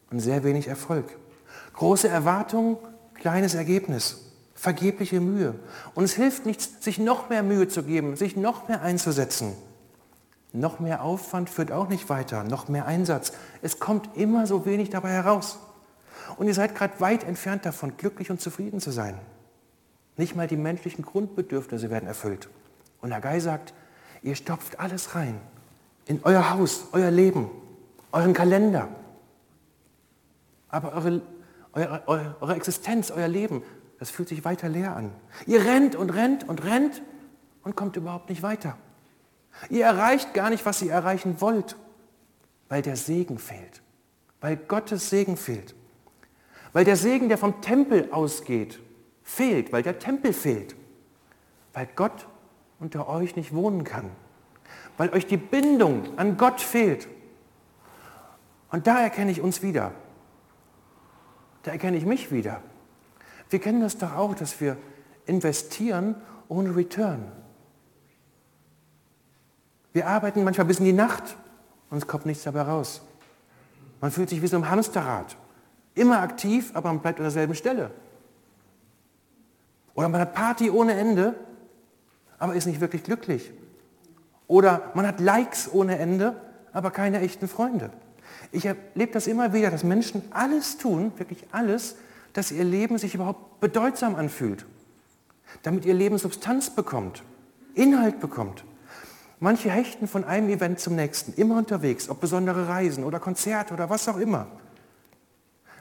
und 0.10 0.20
sehr 0.20 0.44
wenig 0.44 0.68
Erfolg. 0.68 1.06
Große 1.74 2.08
Erwartungen, 2.08 2.78
kleines 3.14 3.54
Ergebnis 3.54 4.26
vergebliche 4.60 5.22
Mühe. 5.22 5.56
Und 5.96 6.04
es 6.04 6.14
hilft 6.14 6.46
nichts, 6.46 6.84
sich 6.84 7.00
noch 7.00 7.30
mehr 7.30 7.44
Mühe 7.44 7.70
zu 7.70 7.84
geben, 7.84 8.18
sich 8.18 8.36
noch 8.36 8.68
mehr 8.68 8.82
einzusetzen. 8.82 9.54
Noch 10.52 10.82
mehr 10.82 11.02
Aufwand 11.02 11.50
führt 11.50 11.72
auch 11.72 11.88
nicht 11.88 12.10
weiter, 12.10 12.44
noch 12.44 12.68
mehr 12.68 12.86
Einsatz. 12.86 13.32
Es 13.62 13.80
kommt 13.80 14.18
immer 14.18 14.48
so 14.48 14.66
wenig 14.66 14.90
dabei 14.90 15.12
heraus. 15.12 15.60
Und 16.36 16.48
ihr 16.48 16.54
seid 16.54 16.76
gerade 16.76 17.00
weit 17.00 17.24
entfernt 17.24 17.66
davon, 17.66 17.96
glücklich 17.96 18.32
und 18.32 18.42
zufrieden 18.42 18.82
zu 18.82 18.92
sein. 18.92 19.18
Nicht 20.20 20.36
mal 20.36 20.48
die 20.48 20.58
menschlichen 20.58 21.04
Grundbedürfnisse 21.04 21.90
werden 21.90 22.06
erfüllt. 22.06 22.50
Und 23.02 23.10
der 23.10 23.22
Geist 23.22 23.46
sagt, 23.46 23.74
ihr 24.22 24.36
stopft 24.36 24.80
alles 24.80 25.16
rein. 25.16 25.40
In 26.06 26.20
euer 26.24 26.50
Haus, 26.52 26.90
euer 26.92 27.10
Leben, 27.10 27.50
euren 28.12 28.34
Kalender. 28.34 28.90
Aber 30.68 30.94
eure, 30.94 31.22
eure, 31.74 32.36
eure 32.42 32.56
Existenz, 32.56 33.12
euer 33.12 33.30
Leben 33.30 33.64
das 34.00 34.10
fühlt 34.10 34.30
sich 34.30 34.46
weiter 34.46 34.70
leer 34.70 34.96
an. 34.96 35.12
Ihr 35.46 35.64
rennt 35.64 35.96
und 35.96 36.10
rennt 36.12 36.48
und 36.48 36.64
rennt 36.64 37.02
und 37.64 37.76
kommt 37.76 37.98
überhaupt 37.98 38.30
nicht 38.30 38.42
weiter. 38.42 38.78
Ihr 39.70 39.86
erreicht 39.86 40.34
gar 40.34 40.50
nicht, 40.50 40.66
was 40.66 40.82
ihr 40.82 40.92
erreichen 40.92 41.42
wollt, 41.42 41.76
weil 42.70 42.82
der 42.82 42.96
Segen 42.96 43.40
fehlt, 43.40 43.82
weil 44.40 44.56
Gottes 44.56 45.10
Segen 45.10 45.36
fehlt, 45.36 45.76
weil 46.72 46.86
der 46.86 46.96
Segen, 46.96 47.28
der 47.28 47.38
vom 47.38 47.62
Tempel 47.62 48.10
ausgeht, 48.12 48.80
fehlt, 49.30 49.72
weil 49.72 49.84
der 49.84 50.00
Tempel 50.00 50.34
fehlt, 50.34 50.76
weil 51.74 51.88
Gott 51.96 52.28
unter 52.80 53.08
euch 53.08 53.36
nicht 53.36 53.54
wohnen 53.54 53.84
kann, 53.84 54.10
weil 54.98 55.10
euch 55.14 55.28
die 55.28 55.38
Bindung 55.38 56.18
an 56.18 56.36
Gott 56.36 56.60
fehlt. 56.60 57.08
Und 58.72 58.88
da 58.88 59.02
erkenne 59.02 59.32
ich 59.32 59.42
uns 59.42 59.62
wieder. 59.62 59.92
Da 61.64 61.72
erkenne 61.72 61.98
ich 61.98 62.06
mich 62.06 62.32
wieder. 62.32 62.62
Wir 63.50 63.60
kennen 63.60 63.82
das 63.82 63.98
doch 63.98 64.16
auch, 64.16 64.36
dass 64.36 64.60
wir 64.62 64.78
investieren 65.26 66.16
ohne 66.48 66.76
Return. 66.76 67.32
Wir 69.94 70.08
arbeiten 70.08 70.44
manchmal 70.44 70.68
bis 70.68 70.80
in 70.80 70.86
die 70.86 70.94
Nacht 70.94 71.36
und 71.90 71.98
es 71.98 72.08
kommt 72.08 72.26
nichts 72.26 72.44
dabei 72.44 72.62
raus. 72.62 73.02
Man 74.02 74.12
fühlt 74.12 74.30
sich 74.30 74.42
wie 74.42 74.48
so 74.48 74.58
ein 74.58 74.70
Hamsterrad. 74.70 75.36
Immer 75.96 76.22
aktiv, 76.22 76.72
aber 76.74 76.90
man 76.90 77.02
bleibt 77.02 77.20
an 77.20 77.24
derselben 77.26 77.56
Stelle. 77.56 77.92
Oder 80.00 80.08
man 80.08 80.22
hat 80.22 80.34
Party 80.34 80.70
ohne 80.70 80.94
Ende, 80.94 81.36
aber 82.38 82.56
ist 82.56 82.68
nicht 82.68 82.80
wirklich 82.80 83.04
glücklich. 83.04 83.52
Oder 84.48 84.94
man 84.94 85.06
hat 85.06 85.20
Likes 85.20 85.70
ohne 85.74 86.00
Ende, 86.00 86.40
aber 86.72 86.90
keine 86.90 87.20
echten 87.20 87.50
Freunde. 87.50 87.90
Ich 88.54 88.66
erlebe 88.66 89.12
das 89.12 89.28
immer 89.28 89.52
wieder, 89.52 89.70
dass 89.70 89.84
Menschen 89.84 90.22
alles 90.30 90.78
tun, 90.78 91.12
wirklich 91.18 91.46
alles, 91.52 91.98
dass 92.32 92.50
ihr 92.50 92.64
Leben 92.64 92.98
sich 92.98 93.14
überhaupt 93.14 93.60
bedeutsam 93.60 94.16
anfühlt, 94.16 94.66
damit 95.64 95.84
ihr 95.84 95.96
Leben 95.96 96.18
Substanz 96.18 96.70
bekommt, 96.70 97.22
Inhalt 97.74 98.22
bekommt. 98.22 98.64
Manche 99.42 99.70
hechten 99.70 100.08
von 100.08 100.24
einem 100.24 100.48
Event 100.48 100.80
zum 100.80 100.96
nächsten, 100.96 101.34
immer 101.34 101.58
unterwegs, 101.58 102.08
ob 102.08 102.22
besondere 102.22 102.70
Reisen 102.70 103.04
oder 103.04 103.20
Konzerte 103.20 103.74
oder 103.74 103.90
was 103.90 104.08
auch 104.08 104.18
immer. 104.18 104.48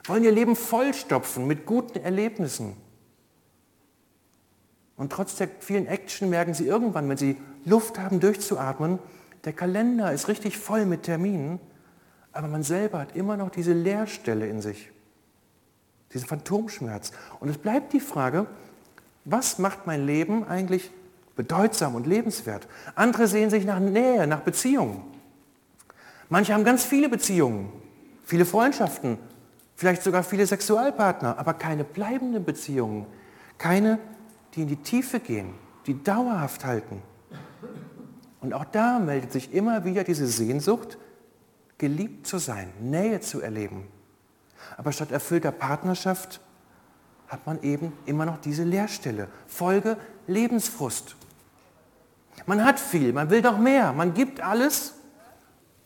Wollen 0.07 0.25
ihr 0.25 0.33
Leben 0.33 0.57
vollstopfen 0.57 1.47
mit 1.47 1.65
guten 1.65 1.99
Erlebnissen. 1.99 2.75
Und 4.99 5.13
trotz 5.13 5.35
der 5.37 5.47
vielen 5.59 5.87
Action 5.87 6.29
merken 6.29 6.53
sie 6.53 6.67
irgendwann, 6.67 7.07
wenn 7.07 7.17
sie 7.17 7.37
Luft 7.63 7.97
haben 7.97 8.19
durchzuatmen, 8.19 8.99
der 9.45 9.53
Kalender 9.53 10.11
ist 10.11 10.27
richtig 10.27 10.57
voll 10.57 10.85
mit 10.85 11.03
Terminen, 11.03 11.59
aber 12.33 12.49
man 12.49 12.63
selber 12.63 12.99
hat 12.99 13.15
immer 13.15 13.37
noch 13.37 13.49
diese 13.49 13.71
Leerstelle 13.71 14.47
in 14.47 14.61
sich 14.61 14.91
diesen 16.13 16.27
Phantomschmerz. 16.27 17.11
Und 17.39 17.47
es 17.49 17.57
bleibt 17.57 17.93
die 17.93 18.01
Frage, 18.01 18.47
was 19.23 19.57
macht 19.57 19.87
mein 19.87 20.05
Leben 20.05 20.45
eigentlich 20.45 20.91
bedeutsam 21.35 21.95
und 21.95 22.05
lebenswert? 22.05 22.67
Andere 22.95 23.27
sehen 23.27 23.49
sich 23.49 23.63
nach 23.63 23.79
Nähe, 23.79 24.27
nach 24.27 24.41
Beziehungen. 24.41 25.03
Manche 26.27 26.53
haben 26.53 26.65
ganz 26.65 26.83
viele 26.83 27.07
Beziehungen, 27.07 27.71
viele 28.25 28.45
Freundschaften, 28.45 29.17
vielleicht 29.75 30.03
sogar 30.03 30.23
viele 30.23 30.45
Sexualpartner, 30.45 31.37
aber 31.37 31.53
keine 31.53 31.85
bleibenden 31.85 32.43
Beziehungen, 32.43 33.05
keine, 33.57 33.97
die 34.55 34.61
in 34.63 34.67
die 34.67 34.77
Tiefe 34.77 35.19
gehen, 35.19 35.53
die 35.85 36.01
dauerhaft 36.03 36.65
halten. 36.65 37.01
Und 38.41 38.53
auch 38.53 38.65
da 38.65 38.99
meldet 38.99 39.31
sich 39.31 39.53
immer 39.53 39.85
wieder 39.85 40.03
diese 40.03 40.27
Sehnsucht, 40.27 40.97
geliebt 41.77 42.27
zu 42.27 42.37
sein, 42.37 42.71
Nähe 42.79 43.19
zu 43.19 43.41
erleben. 43.41 43.87
Aber 44.77 44.91
statt 44.91 45.11
erfüllter 45.11 45.51
Partnerschaft 45.51 46.41
hat 47.27 47.45
man 47.45 47.61
eben 47.61 47.93
immer 48.05 48.25
noch 48.25 48.37
diese 48.37 48.63
Leerstelle. 48.63 49.27
Folge 49.47 49.97
Lebensfrust. 50.27 51.15
Man 52.45 52.63
hat 52.63 52.79
viel, 52.79 53.13
man 53.13 53.29
will 53.29 53.41
noch 53.41 53.57
mehr, 53.57 53.93
man 53.93 54.13
gibt 54.13 54.41
alles 54.41 54.95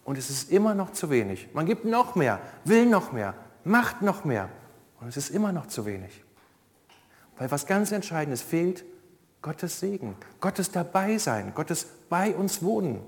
und 0.03 0.17
es 0.17 0.29
ist 0.29 0.51
immer 0.51 0.73
noch 0.75 0.91
zu 0.91 1.09
wenig. 1.09 1.49
Man 1.53 1.65
gibt 1.65 1.85
noch 1.85 2.15
mehr, 2.15 2.39
will 2.63 2.85
noch 2.85 3.11
mehr, 3.11 3.33
macht 3.63 4.01
noch 4.01 4.23
mehr 4.23 4.49
und 4.99 5.07
es 5.07 5.17
ist 5.17 5.29
immer 5.29 5.51
noch 5.51 5.67
zu 5.67 5.85
wenig. 5.85 6.22
Weil 7.37 7.51
was 7.51 7.65
ganz 7.65 7.91
Entscheidendes 7.91 8.41
fehlt, 8.41 8.85
Gottes 9.41 9.79
Segen, 9.79 10.15
Gottes 10.39 10.71
Dabeisein, 10.71 11.53
Gottes 11.53 11.87
bei 12.09 12.35
uns 12.35 12.61
wohnen. 12.61 13.01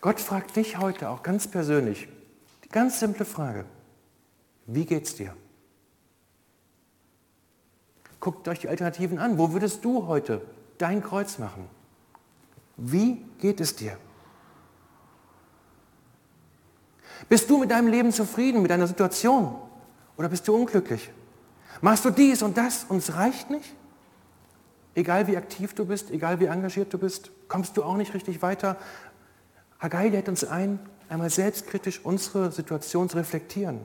Gott 0.00 0.20
fragt 0.20 0.56
dich 0.56 0.78
heute 0.78 1.10
auch 1.10 1.22
ganz 1.22 1.48
persönlich 1.48 2.08
die 2.64 2.68
ganz 2.68 2.98
simple 3.00 3.24
Frage, 3.24 3.64
wie 4.66 4.84
geht's 4.84 5.14
dir? 5.14 5.34
Guckt 8.18 8.48
euch 8.48 8.58
die 8.58 8.68
Alternativen 8.68 9.18
an. 9.18 9.38
Wo 9.38 9.52
würdest 9.52 9.84
du 9.84 10.08
heute 10.08 10.42
dein 10.78 11.00
Kreuz 11.02 11.38
machen? 11.38 11.68
Wie 12.76 13.24
geht 13.38 13.60
es 13.60 13.76
dir? 13.76 13.96
Bist 17.28 17.48
du 17.48 17.58
mit 17.58 17.70
deinem 17.70 17.86
Leben 17.86 18.12
zufrieden, 18.12 18.62
mit 18.62 18.70
deiner 18.70 18.88
Situation? 18.88 19.54
Oder 20.16 20.28
bist 20.28 20.48
du 20.48 20.56
unglücklich? 20.56 21.10
Machst 21.80 22.04
du 22.04 22.10
dies 22.10 22.42
und 22.42 22.56
das 22.56 22.84
und 22.84 22.98
es 22.98 23.14
reicht 23.14 23.50
nicht? 23.50 23.74
Egal 24.94 25.26
wie 25.26 25.36
aktiv 25.36 25.74
du 25.74 25.84
bist, 25.84 26.10
egal 26.10 26.40
wie 26.40 26.46
engagiert 26.46 26.92
du 26.92 26.98
bist, 26.98 27.30
kommst 27.48 27.76
du 27.76 27.84
auch 27.84 27.96
nicht 27.96 28.14
richtig 28.14 28.40
weiter. 28.40 28.76
Haggai 29.78 30.08
lädt 30.08 30.28
uns 30.28 30.44
ein, 30.44 30.78
einmal 31.08 31.28
selbstkritisch 31.28 32.00
unsere 32.02 32.50
Situation 32.50 33.08
zu 33.08 33.18
reflektieren. 33.18 33.80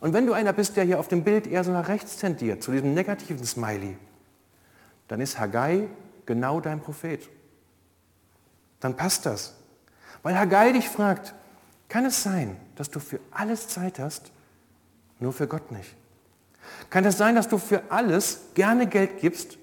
Und 0.00 0.12
wenn 0.12 0.26
du 0.26 0.34
einer 0.34 0.52
bist, 0.52 0.76
der 0.76 0.84
hier 0.84 1.00
auf 1.00 1.08
dem 1.08 1.24
Bild 1.24 1.46
eher 1.46 1.64
so 1.64 1.72
nach 1.72 1.88
rechts 1.88 2.18
tendiert, 2.18 2.62
zu 2.62 2.72
diesem 2.72 2.92
negativen 2.92 3.44
Smiley, 3.46 3.96
dann 5.08 5.20
ist 5.22 5.38
Haggai 5.38 5.88
genau 6.26 6.60
dein 6.60 6.80
Prophet. 6.80 7.26
Dann 8.80 8.96
passt 8.96 9.24
das. 9.24 9.54
Weil 10.22 10.38
Haggai 10.38 10.72
dich 10.72 10.90
fragt, 10.90 11.34
kann 11.88 12.04
es 12.04 12.22
sein, 12.22 12.58
dass 12.76 12.90
du 12.90 13.00
für 13.00 13.18
alles 13.30 13.68
Zeit 13.68 13.98
hast, 13.98 14.30
nur 15.24 15.32
für 15.32 15.48
Gott 15.48 15.72
nicht? 15.72 15.96
Kann 16.90 17.04
es 17.04 17.16
sein, 17.16 17.34
dass 17.34 17.48
du 17.48 17.56
für 17.58 17.82
alles 17.90 18.40
gerne 18.54 18.86
Geld 18.86 19.20
gibst, 19.20 19.56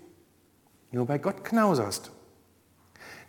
nur 0.91 1.05
bei 1.05 1.19
Gott 1.19 1.45
knauserst? 1.45 2.11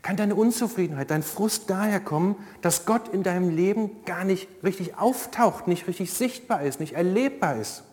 Kann 0.00 0.16
deine 0.16 0.34
Unzufriedenheit, 0.34 1.10
dein 1.10 1.22
Frust 1.22 1.68
daher 1.70 2.00
kommen, 2.00 2.36
dass 2.62 2.86
Gott 2.86 3.08
in 3.08 3.22
deinem 3.22 3.50
Leben 3.50 4.02
gar 4.04 4.24
nicht 4.24 4.48
richtig 4.64 4.96
auftaucht, 4.96 5.68
nicht 5.68 5.86
richtig 5.86 6.12
sichtbar 6.12 6.62
ist, 6.62 6.80
nicht 6.80 6.94
erlebbar 6.94 7.56
ist? 7.56 7.84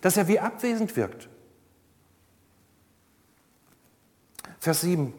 Dass 0.00 0.16
er 0.16 0.26
wie 0.28 0.40
abwesend 0.40 0.96
wirkt? 0.96 1.28
Vers 4.58 4.82
7. 4.82 5.14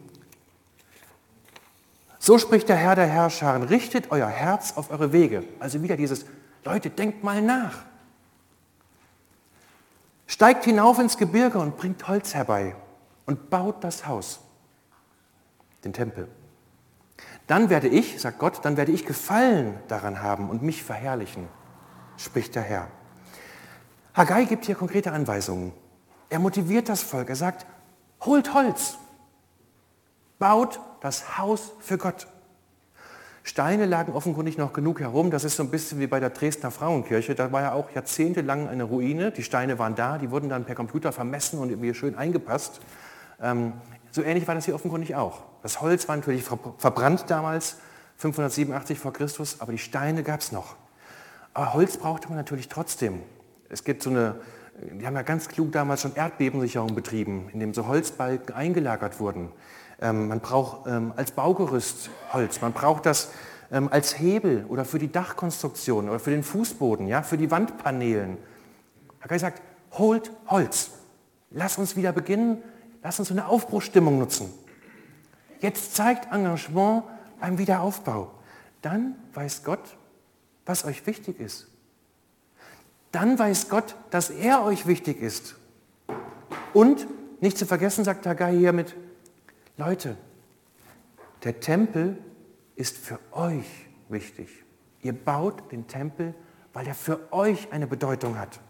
So 2.18 2.38
spricht 2.38 2.68
der 2.68 2.76
Herr 2.76 2.94
der 2.94 3.06
Herrscher, 3.06 3.68
richtet 3.70 4.12
euer 4.12 4.28
Herz 4.28 4.74
auf 4.76 4.90
eure 4.90 5.12
Wege. 5.12 5.42
Also 5.58 5.82
wieder 5.82 5.96
dieses, 5.96 6.26
Leute, 6.64 6.90
denkt 6.90 7.24
mal 7.24 7.42
nach. 7.42 7.91
Steigt 10.42 10.64
hinauf 10.64 10.98
ins 10.98 11.18
Gebirge 11.18 11.60
und 11.60 11.76
bringt 11.76 12.08
Holz 12.08 12.34
herbei 12.34 12.74
und 13.26 13.48
baut 13.48 13.84
das 13.84 14.08
Haus, 14.08 14.40
den 15.84 15.92
Tempel. 15.92 16.26
Dann 17.46 17.70
werde 17.70 17.86
ich, 17.86 18.20
sagt 18.20 18.40
Gott, 18.40 18.58
dann 18.64 18.76
werde 18.76 18.90
ich 18.90 19.06
Gefallen 19.06 19.78
daran 19.86 20.20
haben 20.20 20.50
und 20.50 20.60
mich 20.60 20.82
verherrlichen, 20.82 21.46
spricht 22.16 22.56
der 22.56 22.62
Herr. 22.64 22.88
Haggai 24.14 24.46
gibt 24.46 24.64
hier 24.64 24.74
konkrete 24.74 25.12
Anweisungen. 25.12 25.72
Er 26.28 26.40
motiviert 26.40 26.88
das 26.88 27.04
Volk. 27.04 27.28
Er 27.28 27.36
sagt, 27.36 27.64
holt 28.22 28.52
Holz, 28.52 28.98
baut 30.40 30.80
das 31.02 31.38
Haus 31.38 31.70
für 31.78 31.98
Gott. 31.98 32.26
Steine 33.44 33.86
lagen 33.86 34.12
offenkundig 34.12 34.56
noch 34.56 34.72
genug 34.72 35.00
herum. 35.00 35.30
Das 35.30 35.42
ist 35.42 35.56
so 35.56 35.64
ein 35.64 35.70
bisschen 35.70 35.98
wie 35.98 36.06
bei 36.06 36.20
der 36.20 36.30
Dresdner 36.30 36.70
Frauenkirche. 36.70 37.34
Da 37.34 37.50
war 37.50 37.62
ja 37.62 37.72
auch 37.72 37.90
jahrzehntelang 37.90 38.68
eine 38.68 38.84
Ruine. 38.84 39.32
Die 39.32 39.42
Steine 39.42 39.78
waren 39.78 39.96
da, 39.96 40.18
die 40.18 40.30
wurden 40.30 40.48
dann 40.48 40.64
per 40.64 40.76
Computer 40.76 41.12
vermessen 41.12 41.58
und 41.58 41.70
irgendwie 41.70 41.92
schön 41.94 42.14
eingepasst. 42.14 42.80
Ähm, 43.40 43.72
so 44.12 44.22
ähnlich 44.22 44.46
war 44.46 44.54
das 44.54 44.66
hier 44.66 44.74
offenkundig 44.74 45.16
auch. 45.16 45.42
Das 45.62 45.80
Holz 45.80 46.06
war 46.06 46.16
natürlich 46.16 46.44
verbrannt 46.44 47.24
damals, 47.28 47.78
587 48.18 48.98
vor 48.98 49.12
Christus, 49.12 49.60
aber 49.60 49.72
die 49.72 49.78
Steine 49.78 50.22
gab 50.22 50.40
es 50.40 50.52
noch. 50.52 50.76
Aber 51.54 51.74
Holz 51.74 51.96
brauchte 51.96 52.28
man 52.28 52.36
natürlich 52.36 52.68
trotzdem. 52.68 53.20
Es 53.68 53.84
gibt 53.84 54.02
so 54.02 54.10
eine, 54.10 54.36
die 54.80 55.06
haben 55.06 55.16
ja 55.16 55.22
ganz 55.22 55.48
klug 55.48 55.72
damals 55.72 56.02
schon 56.02 56.14
Erdbebensicherung 56.14 56.94
betrieben, 56.94 57.48
indem 57.52 57.74
so 57.74 57.86
Holzbalken 57.86 58.54
eingelagert 58.54 59.18
wurden. 59.18 59.50
Ähm, 60.02 60.28
man 60.28 60.40
braucht 60.40 60.88
ähm, 60.88 61.12
als 61.16 61.30
Baugerüst 61.30 62.10
Holz, 62.32 62.60
man 62.60 62.72
braucht 62.72 63.06
das 63.06 63.30
ähm, 63.70 63.88
als 63.90 64.18
Hebel 64.18 64.66
oder 64.68 64.84
für 64.84 64.98
die 64.98 65.10
Dachkonstruktion 65.10 66.08
oder 66.08 66.18
für 66.18 66.30
den 66.30 66.42
Fußboden, 66.42 67.06
ja, 67.06 67.22
für 67.22 67.38
die 67.38 67.52
Wandpaneelen. 67.52 68.36
Er 69.20 69.24
hat 69.24 69.30
gesagt, 69.30 69.62
holt 69.92 70.32
Holz. 70.48 70.90
Lass 71.52 71.78
uns 71.78 71.94
wieder 71.94 72.12
beginnen, 72.12 72.58
lass 73.02 73.20
uns 73.20 73.30
eine 73.30 73.46
Aufbruchstimmung 73.46 74.18
nutzen. 74.18 74.52
Jetzt 75.60 75.94
zeigt 75.94 76.32
Engagement 76.32 77.04
beim 77.40 77.56
Wiederaufbau. 77.56 78.32
Dann 78.80 79.14
weiß 79.34 79.62
Gott, 79.62 79.96
was 80.66 80.84
euch 80.84 81.06
wichtig 81.06 81.38
ist. 81.38 81.68
Dann 83.12 83.38
weiß 83.38 83.68
Gott, 83.68 83.94
dass 84.10 84.30
er 84.30 84.64
euch 84.64 84.86
wichtig 84.88 85.22
ist. 85.22 85.54
Und 86.72 87.06
nicht 87.40 87.56
zu 87.56 87.66
vergessen, 87.66 88.04
sagt 88.04 88.26
Haggai 88.26 88.56
hier 88.56 88.72
mit, 88.72 88.96
Leute, 89.84 90.16
der 91.42 91.58
Tempel 91.58 92.16
ist 92.76 92.96
für 92.96 93.18
euch 93.32 93.66
wichtig. 94.08 94.48
Ihr 95.00 95.12
baut 95.12 95.72
den 95.72 95.88
Tempel, 95.88 96.34
weil 96.72 96.86
er 96.86 96.94
für 96.94 97.32
euch 97.32 97.72
eine 97.72 97.88
Bedeutung 97.88 98.38
hat. 98.38 98.60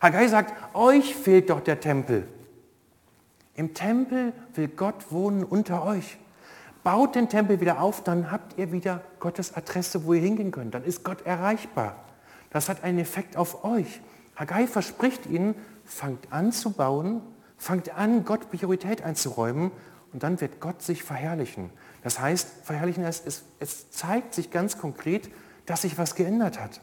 Haggai 0.00 0.28
sagt, 0.28 0.54
euch 0.72 1.16
fehlt 1.16 1.50
doch 1.50 1.60
der 1.60 1.80
Tempel. 1.80 2.28
Im 3.56 3.74
Tempel 3.74 4.32
will 4.54 4.68
Gott 4.68 5.10
wohnen 5.10 5.42
unter 5.42 5.84
euch. 5.84 6.16
Baut 6.84 7.16
den 7.16 7.28
Tempel 7.28 7.60
wieder 7.60 7.80
auf, 7.80 8.04
dann 8.04 8.30
habt 8.30 8.56
ihr 8.56 8.70
wieder 8.70 9.02
Gottes 9.18 9.56
Adresse, 9.56 10.04
wo 10.04 10.14
ihr 10.14 10.22
hingehen 10.22 10.52
könnt. 10.52 10.74
Dann 10.74 10.84
ist 10.84 11.02
Gott 11.02 11.26
erreichbar. 11.26 11.96
Das 12.50 12.68
hat 12.68 12.84
einen 12.84 13.00
Effekt 13.00 13.36
auf 13.36 13.64
euch. 13.64 14.00
Haggai 14.36 14.68
verspricht 14.68 15.26
ihnen, 15.26 15.56
fangt 15.84 16.32
an 16.32 16.52
zu 16.52 16.70
bauen 16.70 17.20
Fangt 17.60 17.94
an, 17.94 18.24
Gott 18.24 18.48
Priorität 18.48 19.02
einzuräumen 19.02 19.70
und 20.14 20.22
dann 20.22 20.40
wird 20.40 20.60
Gott 20.60 20.80
sich 20.80 21.04
verherrlichen. 21.04 21.68
Das 22.02 22.18
heißt, 22.18 22.48
verherrlichen 22.64 23.04
heißt, 23.04 23.26
es, 23.26 23.44
es 23.58 23.90
zeigt 23.90 24.32
sich 24.32 24.50
ganz 24.50 24.78
konkret, 24.78 25.30
dass 25.66 25.82
sich 25.82 25.98
was 25.98 26.14
geändert 26.14 26.58
hat. 26.58 26.80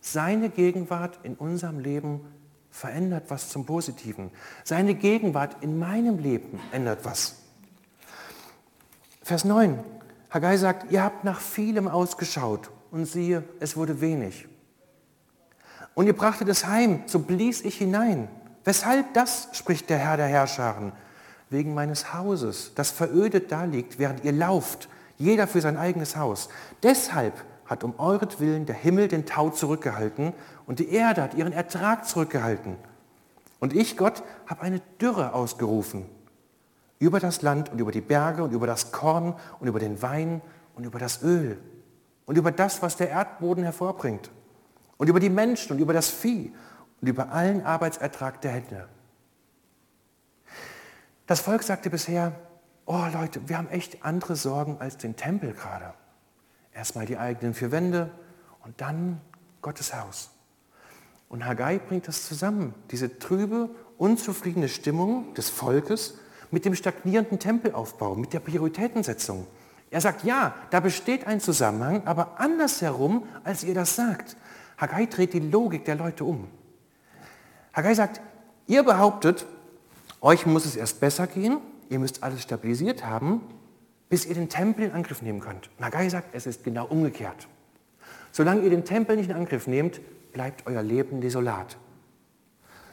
Seine 0.00 0.48
Gegenwart 0.48 1.20
in 1.22 1.36
unserem 1.36 1.78
Leben 1.78 2.22
verändert 2.70 3.26
was 3.28 3.50
zum 3.50 3.66
Positiven. 3.66 4.32
Seine 4.64 4.94
Gegenwart 4.96 5.62
in 5.62 5.78
meinem 5.78 6.18
Leben 6.18 6.58
ändert 6.72 7.04
was. 7.04 7.36
Vers 9.22 9.44
9. 9.44 9.78
Haggai 10.28 10.56
sagt, 10.56 10.90
ihr 10.90 11.04
habt 11.04 11.22
nach 11.22 11.40
vielem 11.40 11.86
ausgeschaut 11.86 12.72
und 12.90 13.04
siehe, 13.04 13.44
es 13.60 13.76
wurde 13.76 14.00
wenig. 14.00 14.48
Und 15.94 16.08
ihr 16.08 16.16
brachtet 16.16 16.48
es 16.48 16.66
heim, 16.66 17.04
so 17.06 17.20
blies 17.20 17.60
ich 17.60 17.76
hinein. 17.78 18.28
Weshalb 18.64 19.14
das, 19.14 19.48
spricht 19.52 19.90
der 19.90 19.98
Herr 19.98 20.16
der 20.16 20.26
Herrscharen, 20.26 20.92
wegen 21.48 21.74
meines 21.74 22.14
Hauses, 22.14 22.72
das 22.74 22.90
verödet 22.90 23.50
da 23.50 23.64
liegt, 23.64 23.98
während 23.98 24.24
ihr 24.24 24.32
lauft, 24.32 24.88
jeder 25.18 25.46
für 25.46 25.60
sein 25.60 25.76
eigenes 25.76 26.16
Haus. 26.16 26.48
Deshalb 26.82 27.44
hat 27.66 27.84
um 27.84 27.98
euretwillen 27.98 28.66
der 28.66 28.74
Himmel 28.74 29.08
den 29.08 29.26
Tau 29.26 29.50
zurückgehalten 29.50 30.32
und 30.66 30.78
die 30.78 30.90
Erde 30.90 31.22
hat 31.22 31.34
ihren 31.34 31.52
Ertrag 31.52 32.06
zurückgehalten. 32.06 32.76
Und 33.60 33.74
ich, 33.74 33.96
Gott, 33.96 34.22
habe 34.46 34.62
eine 34.62 34.80
Dürre 35.00 35.34
ausgerufen 35.34 36.06
über 36.98 37.20
das 37.20 37.42
Land 37.42 37.70
und 37.70 37.78
über 37.78 37.92
die 37.92 38.00
Berge 38.00 38.42
und 38.42 38.52
über 38.52 38.66
das 38.66 38.92
Korn 38.92 39.34
und 39.58 39.68
über 39.68 39.78
den 39.78 40.02
Wein 40.02 40.40
und 40.74 40.84
über 40.84 40.98
das 40.98 41.22
Öl 41.22 41.58
und 42.26 42.36
über 42.36 42.52
das, 42.52 42.82
was 42.82 42.96
der 42.96 43.10
Erdboden 43.10 43.64
hervorbringt 43.64 44.30
und 44.96 45.08
über 45.08 45.20
die 45.20 45.30
Menschen 45.30 45.72
und 45.72 45.78
über 45.78 45.92
das 45.92 46.08
Vieh 46.08 46.52
und 47.00 47.08
über 47.08 47.32
allen 47.32 47.64
Arbeitsertrag 47.64 48.40
der 48.40 48.52
Hände. 48.52 48.88
Das 51.26 51.40
Volk 51.40 51.62
sagte 51.62 51.90
bisher, 51.90 52.32
oh 52.86 53.04
Leute, 53.12 53.48
wir 53.48 53.56
haben 53.56 53.68
echt 53.68 54.04
andere 54.04 54.36
Sorgen 54.36 54.78
als 54.80 54.96
den 54.96 55.16
Tempel 55.16 55.52
gerade. 55.52 55.94
Erstmal 56.74 57.06
die 57.06 57.18
eigenen 57.18 57.54
vier 57.54 57.70
Wände 57.72 58.10
und 58.64 58.80
dann 58.80 59.20
Gottes 59.62 59.94
Haus. 59.94 60.30
Und 61.28 61.46
Haggai 61.46 61.78
bringt 61.78 62.08
das 62.08 62.26
zusammen, 62.26 62.74
diese 62.90 63.18
trübe, 63.18 63.70
unzufriedene 63.98 64.68
Stimmung 64.68 65.32
des 65.34 65.48
Volkes 65.48 66.18
mit 66.50 66.64
dem 66.64 66.74
stagnierenden 66.74 67.38
Tempelaufbau, 67.38 68.16
mit 68.16 68.32
der 68.32 68.40
Prioritätensetzung. 68.40 69.46
Er 69.90 70.00
sagt, 70.00 70.24
ja, 70.24 70.54
da 70.70 70.80
besteht 70.80 71.26
ein 71.26 71.40
Zusammenhang, 71.40 72.06
aber 72.06 72.40
andersherum, 72.40 73.24
als 73.44 73.62
ihr 73.62 73.74
das 73.74 73.94
sagt. 73.94 74.36
Haggai 74.78 75.06
dreht 75.06 75.32
die 75.32 75.40
Logik 75.40 75.84
der 75.84 75.96
Leute 75.96 76.24
um. 76.24 76.48
Haggai 77.72 77.94
sagt, 77.94 78.20
ihr 78.66 78.82
behauptet, 78.82 79.46
euch 80.20 80.46
muss 80.46 80.66
es 80.66 80.76
erst 80.76 81.00
besser 81.00 81.26
gehen, 81.26 81.58
ihr 81.88 81.98
müsst 81.98 82.22
alles 82.22 82.42
stabilisiert 82.42 83.04
haben, 83.04 83.40
bis 84.08 84.26
ihr 84.26 84.34
den 84.34 84.48
Tempel 84.48 84.86
in 84.86 84.92
Angriff 84.92 85.22
nehmen 85.22 85.40
könnt. 85.40 85.70
Haggai 85.80 86.08
sagt, 86.08 86.34
es 86.34 86.46
ist 86.46 86.64
genau 86.64 86.86
umgekehrt. 86.86 87.48
Solange 88.32 88.62
ihr 88.62 88.70
den 88.70 88.84
Tempel 88.84 89.16
nicht 89.16 89.30
in 89.30 89.36
Angriff 89.36 89.66
nehmt, 89.66 90.00
bleibt 90.32 90.66
euer 90.66 90.82
Leben 90.82 91.20
desolat. 91.20 91.76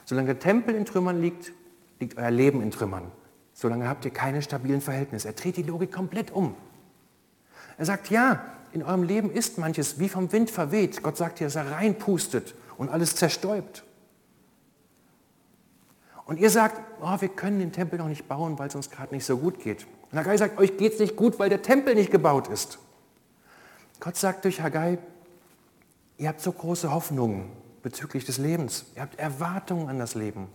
Solange 0.06 0.28
der 0.28 0.40
Tempel 0.40 0.76
in 0.76 0.86
Trümmern 0.86 1.22
liegt, 1.22 1.52
liegt 2.00 2.18
euer 2.18 2.32
Leben 2.32 2.62
in 2.62 2.72
Trümmern. 2.72 3.12
Solange 3.54 3.90
habt 3.90 4.06
ihr 4.06 4.12
keine 4.12 4.42
stabilen 4.42 4.82
Verhältnisse. 4.82 5.28
Er 5.28 5.34
dreht 5.34 5.58
die 5.58 5.64
Logik 5.64 5.92
komplett 5.92 6.32
um. 6.32 6.56
Er 7.78 7.86
sagt, 7.86 8.10
ja, 8.10 8.44
in 8.72 8.84
eurem 8.84 9.04
Leben 9.04 9.32
ist 9.32 9.58
manches 9.58 10.00
wie 10.00 10.10
vom 10.10 10.32
Wind 10.32 10.50
verweht. 10.50 11.02
Gott 11.04 11.18
sagt 11.18 11.40
dir, 11.40 11.48
dass 11.48 11.56
er 11.56 11.72
reinpustet 11.72 12.56
und 12.78 12.90
alles 12.90 13.16
zerstäubt. 13.16 13.84
Und 16.28 16.40
ihr 16.40 16.50
sagt, 16.50 16.82
oh, 17.02 17.20
wir 17.22 17.30
können 17.30 17.60
den 17.60 17.72
Tempel 17.72 17.98
noch 17.98 18.10
nicht 18.10 18.28
bauen, 18.28 18.60
weil 18.60 18.68
es 18.68 18.76
uns 18.76 18.92
gerade 18.92 19.16
nicht 19.16 19.26
so 19.26 19.38
gut 19.38 19.60
geht. 19.60 19.88
Und 20.12 20.20
Haggai 20.20 20.36
sagt, 20.36 20.60
euch 20.60 20.78
geht 20.78 20.94
es 20.94 21.00
nicht 21.00 21.16
gut, 21.16 21.40
weil 21.40 21.50
der 21.50 21.62
Tempel 21.62 21.96
nicht 21.96 22.12
gebaut 22.12 22.50
ist. 22.50 22.80
Gott 24.02 24.18
sagt 24.18 24.44
durch 24.44 24.62
Haggai, 24.62 24.98
ihr 26.18 26.28
habt 26.28 26.42
so 26.42 26.52
große 26.52 26.92
Hoffnungen 26.92 27.50
bezüglich 27.82 28.26
des 28.26 28.38
Lebens. 28.40 28.86
Ihr 28.96 29.04
habt 29.04 29.18
Erwartungen 29.18 29.88
an 29.88 30.00
das 30.00 30.16
Leben. 30.16 30.50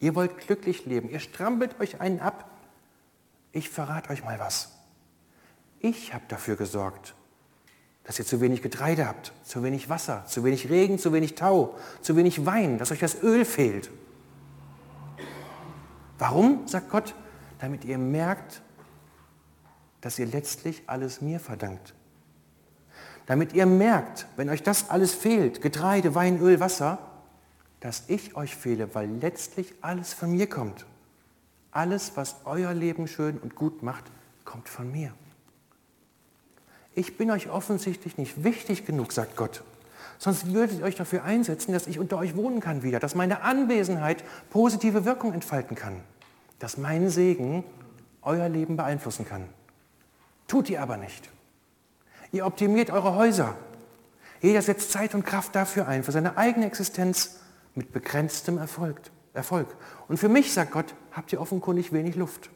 Ihr 0.00 0.14
wollt 0.14 0.38
glücklich 0.38 0.86
leben. 0.86 1.10
Ihr 1.10 1.20
strampelt 1.20 1.78
euch 1.80 2.00
einen 2.00 2.20
ab. 2.20 2.50
Ich 3.52 3.68
verrate 3.68 4.08
euch 4.10 4.24
mal 4.24 4.38
was. 4.40 4.70
Ich 5.80 6.14
habe 6.14 6.24
dafür 6.28 6.56
gesorgt, 6.56 7.14
dass 8.04 8.18
ihr 8.18 8.24
zu 8.24 8.40
wenig 8.40 8.62
Getreide 8.62 9.06
habt, 9.06 9.34
zu 9.44 9.62
wenig 9.62 9.90
Wasser, 9.90 10.24
zu 10.26 10.44
wenig 10.44 10.70
Regen, 10.70 10.98
zu 10.98 11.12
wenig 11.12 11.34
Tau, 11.34 11.74
zu 12.00 12.16
wenig 12.16 12.46
Wein, 12.46 12.78
dass 12.78 12.90
euch 12.90 13.00
das 13.00 13.22
Öl 13.22 13.44
fehlt. 13.44 13.90
Warum, 16.26 16.66
sagt 16.66 16.88
Gott? 16.88 17.14
Damit 17.58 17.84
ihr 17.84 17.98
merkt, 17.98 18.62
dass 20.00 20.18
ihr 20.18 20.24
letztlich 20.24 20.82
alles 20.86 21.20
mir 21.20 21.38
verdankt. 21.38 21.92
Damit 23.26 23.52
ihr 23.52 23.66
merkt, 23.66 24.26
wenn 24.36 24.48
euch 24.48 24.62
das 24.62 24.88
alles 24.88 25.12
fehlt, 25.12 25.60
Getreide, 25.60 26.14
Wein, 26.14 26.40
Öl, 26.40 26.60
Wasser, 26.60 26.96
dass 27.80 28.04
ich 28.06 28.36
euch 28.36 28.56
fehle, 28.56 28.94
weil 28.94 29.10
letztlich 29.20 29.74
alles 29.82 30.14
von 30.14 30.30
mir 30.30 30.48
kommt. 30.48 30.86
Alles, 31.72 32.12
was 32.14 32.36
euer 32.46 32.72
Leben 32.72 33.06
schön 33.06 33.36
und 33.36 33.54
gut 33.54 33.82
macht, 33.82 34.04
kommt 34.46 34.70
von 34.70 34.90
mir. 34.90 35.12
Ich 36.94 37.18
bin 37.18 37.30
euch 37.30 37.50
offensichtlich 37.50 38.16
nicht 38.16 38.42
wichtig 38.42 38.86
genug, 38.86 39.12
sagt 39.12 39.36
Gott. 39.36 39.62
Sonst 40.16 40.54
würdet 40.54 40.78
ihr 40.78 40.84
euch 40.86 40.96
dafür 40.96 41.24
einsetzen, 41.24 41.72
dass 41.72 41.86
ich 41.86 41.98
unter 41.98 42.16
euch 42.16 42.34
wohnen 42.34 42.60
kann 42.60 42.82
wieder, 42.82 42.98
dass 42.98 43.14
meine 43.14 43.42
Anwesenheit 43.42 44.24
positive 44.48 45.04
Wirkung 45.04 45.34
entfalten 45.34 45.76
kann, 45.76 46.00
dass 46.64 46.78
mein 46.78 47.10
Segen 47.10 47.62
euer 48.22 48.48
Leben 48.48 48.78
beeinflussen 48.78 49.28
kann. 49.28 49.50
Tut 50.48 50.70
ihr 50.70 50.80
aber 50.80 50.96
nicht. 50.96 51.28
Ihr 52.32 52.46
optimiert 52.46 52.88
eure 52.90 53.14
Häuser. 53.16 53.54
Jeder 54.40 54.62
setzt 54.62 54.90
Zeit 54.90 55.14
und 55.14 55.26
Kraft 55.26 55.54
dafür 55.54 55.86
ein, 55.86 56.04
für 56.04 56.12
seine 56.12 56.38
eigene 56.38 56.64
Existenz 56.64 57.40
mit 57.74 57.92
begrenztem 57.92 58.56
Erfolg. 58.56 58.98
Erfolg. 59.34 59.76
Und 60.08 60.16
für 60.16 60.30
mich, 60.30 60.54
sagt 60.54 60.72
Gott, 60.72 60.94
habt 61.12 61.34
ihr 61.34 61.40
offenkundig 61.42 61.92
wenig 61.92 62.16
Luft. 62.16 62.48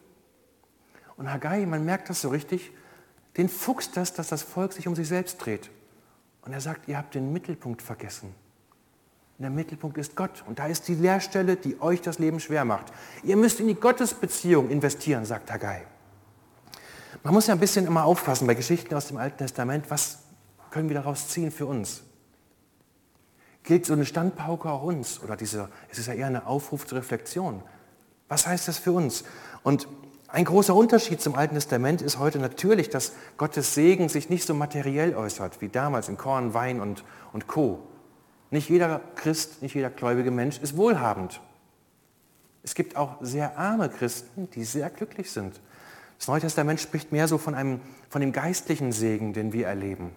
Und 1.18 1.30
Haggai, 1.30 1.66
man 1.66 1.84
merkt 1.84 2.08
das 2.08 2.22
so 2.22 2.30
richtig, 2.30 2.72
den 3.36 3.50
fuchst 3.50 3.94
das, 3.98 4.14
dass 4.14 4.28
das 4.28 4.40
Volk 4.40 4.72
sich 4.72 4.88
um 4.88 4.96
sich 4.96 5.08
selbst 5.08 5.36
dreht. 5.44 5.68
Und 6.40 6.54
er 6.54 6.62
sagt, 6.62 6.88
ihr 6.88 6.96
habt 6.96 7.14
den 7.14 7.30
Mittelpunkt 7.30 7.82
vergessen. 7.82 8.34
Und 9.38 9.42
der 9.42 9.50
Mittelpunkt 9.50 9.96
ist 9.98 10.16
Gott. 10.16 10.42
Und 10.48 10.58
da 10.58 10.66
ist 10.66 10.88
die 10.88 10.96
Leerstelle, 10.96 11.54
die 11.54 11.80
euch 11.80 12.02
das 12.02 12.18
Leben 12.18 12.40
schwer 12.40 12.64
macht. 12.64 12.86
Ihr 13.22 13.36
müsst 13.36 13.60
in 13.60 13.68
die 13.68 13.76
Gottesbeziehung 13.76 14.68
investieren, 14.68 15.24
sagt 15.24 15.52
Haggai. 15.52 15.86
Man 17.22 17.34
muss 17.34 17.46
ja 17.46 17.54
ein 17.54 17.60
bisschen 17.60 17.86
immer 17.86 18.04
aufpassen 18.04 18.48
bei 18.48 18.54
Geschichten 18.54 18.92
aus 18.94 19.06
dem 19.06 19.16
Alten 19.16 19.38
Testament, 19.38 19.90
was 19.90 20.18
können 20.70 20.88
wir 20.88 20.96
daraus 20.96 21.28
ziehen 21.28 21.52
für 21.52 21.66
uns? 21.66 22.02
Gilt 23.62 23.86
so 23.86 23.92
eine 23.92 24.06
Standpauke 24.06 24.68
auch 24.70 24.82
uns? 24.82 25.22
Oder 25.22 25.36
diese, 25.36 25.68
es 25.88 25.98
ist 25.98 26.06
ja 26.06 26.14
eher 26.14 26.26
eine 26.26 26.46
Aufruf 26.46 26.86
zur 26.86 26.98
Reflexion. 26.98 27.62
Was 28.28 28.46
heißt 28.46 28.66
das 28.66 28.78
für 28.78 28.92
uns? 28.92 29.22
Und 29.62 29.86
ein 30.26 30.44
großer 30.46 30.74
Unterschied 30.74 31.20
zum 31.20 31.36
Alten 31.36 31.54
Testament 31.54 32.02
ist 32.02 32.18
heute 32.18 32.40
natürlich, 32.40 32.90
dass 32.90 33.12
Gottes 33.36 33.74
Segen 33.74 34.08
sich 34.08 34.30
nicht 34.30 34.44
so 34.44 34.52
materiell 34.52 35.14
äußert 35.14 35.60
wie 35.60 35.68
damals 35.68 36.08
in 36.08 36.16
Korn, 36.16 36.54
Wein 36.54 36.80
und, 36.80 37.04
und 37.32 37.46
Co. 37.46 37.80
Nicht 38.50 38.70
jeder 38.70 39.00
Christ, 39.16 39.62
nicht 39.62 39.74
jeder 39.74 39.90
gläubige 39.90 40.30
Mensch 40.30 40.58
ist 40.58 40.76
wohlhabend. 40.76 41.40
Es 42.62 42.74
gibt 42.74 42.96
auch 42.96 43.16
sehr 43.20 43.58
arme 43.58 43.88
Christen, 43.88 44.48
die 44.50 44.64
sehr 44.64 44.90
glücklich 44.90 45.30
sind. 45.30 45.60
Das 46.18 46.28
Neue 46.28 46.40
Testament 46.40 46.80
spricht 46.80 47.12
mehr 47.12 47.28
so 47.28 47.38
von, 47.38 47.54
einem, 47.54 47.80
von 48.08 48.20
dem 48.20 48.32
geistlichen 48.32 48.92
Segen, 48.92 49.32
den 49.32 49.52
wir 49.52 49.66
erleben. 49.66 50.12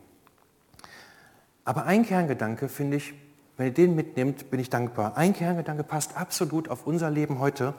Aber 1.63 1.85
ein 1.85 2.05
Kerngedanke 2.05 2.69
finde 2.69 2.97
ich, 2.97 3.13
wenn 3.57 3.67
ihr 3.67 3.73
den 3.73 3.95
mitnimmt, 3.95 4.49
bin 4.49 4.59
ich 4.59 4.69
dankbar. 4.69 5.17
Ein 5.17 5.33
Kerngedanke 5.33 5.83
passt 5.83 6.17
absolut 6.17 6.69
auf 6.69 6.87
unser 6.87 7.11
Leben 7.11 7.39
heute. 7.39 7.75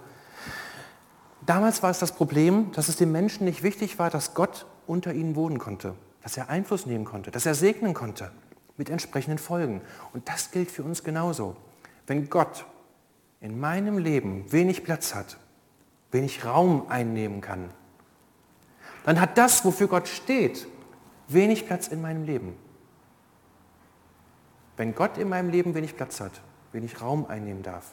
Damals 1.45 1.83
war 1.83 1.91
es 1.91 1.99
das 1.99 2.13
Problem, 2.13 2.71
dass 2.73 2.89
es 2.89 2.97
den 2.97 3.11
Menschen 3.11 3.47
nicht 3.47 3.65
wichtig 3.65 3.99
war, 3.99 4.11
dass 4.11 4.35
Gott 4.35 4.67
unter 4.87 5.13
ihnen 5.13 5.35
wohnen 5.35 5.59
konnte, 5.59 5.95
dass 6.23 6.37
er 6.37 6.51
Einfluss 6.51 6.87
nehmen 6.87 7.05
konnte, 7.05 7.33
dass 7.33 7.47
er 7.47 7.55
segnen 7.55 7.95
konnte 7.95 8.31
mit 8.77 8.91
entsprechenden 8.91 9.39
Folgen. 9.39 9.81
Und 10.13 10.29
das 10.29 10.51
gilt 10.51 10.71
für 10.71 10.83
uns 10.83 11.05
genauso. 11.05 11.57
Wenn 12.07 12.29
Gott 12.29 12.67
in 13.41 13.59
meinem 13.59 13.99
Leben 13.99 14.51
wenig 14.53 14.85
Platz 14.85 15.15
hat, 15.15 15.39
wenig 16.11 16.45
Raum 16.45 16.87
einnehmen 16.89 17.41
kann, 17.41 17.71
dann 19.05 19.21
hat 19.21 19.37
das, 19.39 19.65
wofür 19.65 19.89
Gott 19.89 20.09
steht, 20.09 20.67
wenig 21.29 21.67
Platz 21.67 21.89
in 21.89 22.01
meinem 22.01 22.25
Leben. 22.25 22.57
Wenn 24.77 24.95
Gott 24.95 25.19
in 25.19 25.29
meinem 25.29 25.51
Leben 25.51 25.75
wenig 25.75 25.97
Platz 25.97 26.21
hat, 26.21 26.41
wenig 26.73 27.01
Raum 27.01 27.27
einnehmen 27.27 27.63
darf, 27.63 27.93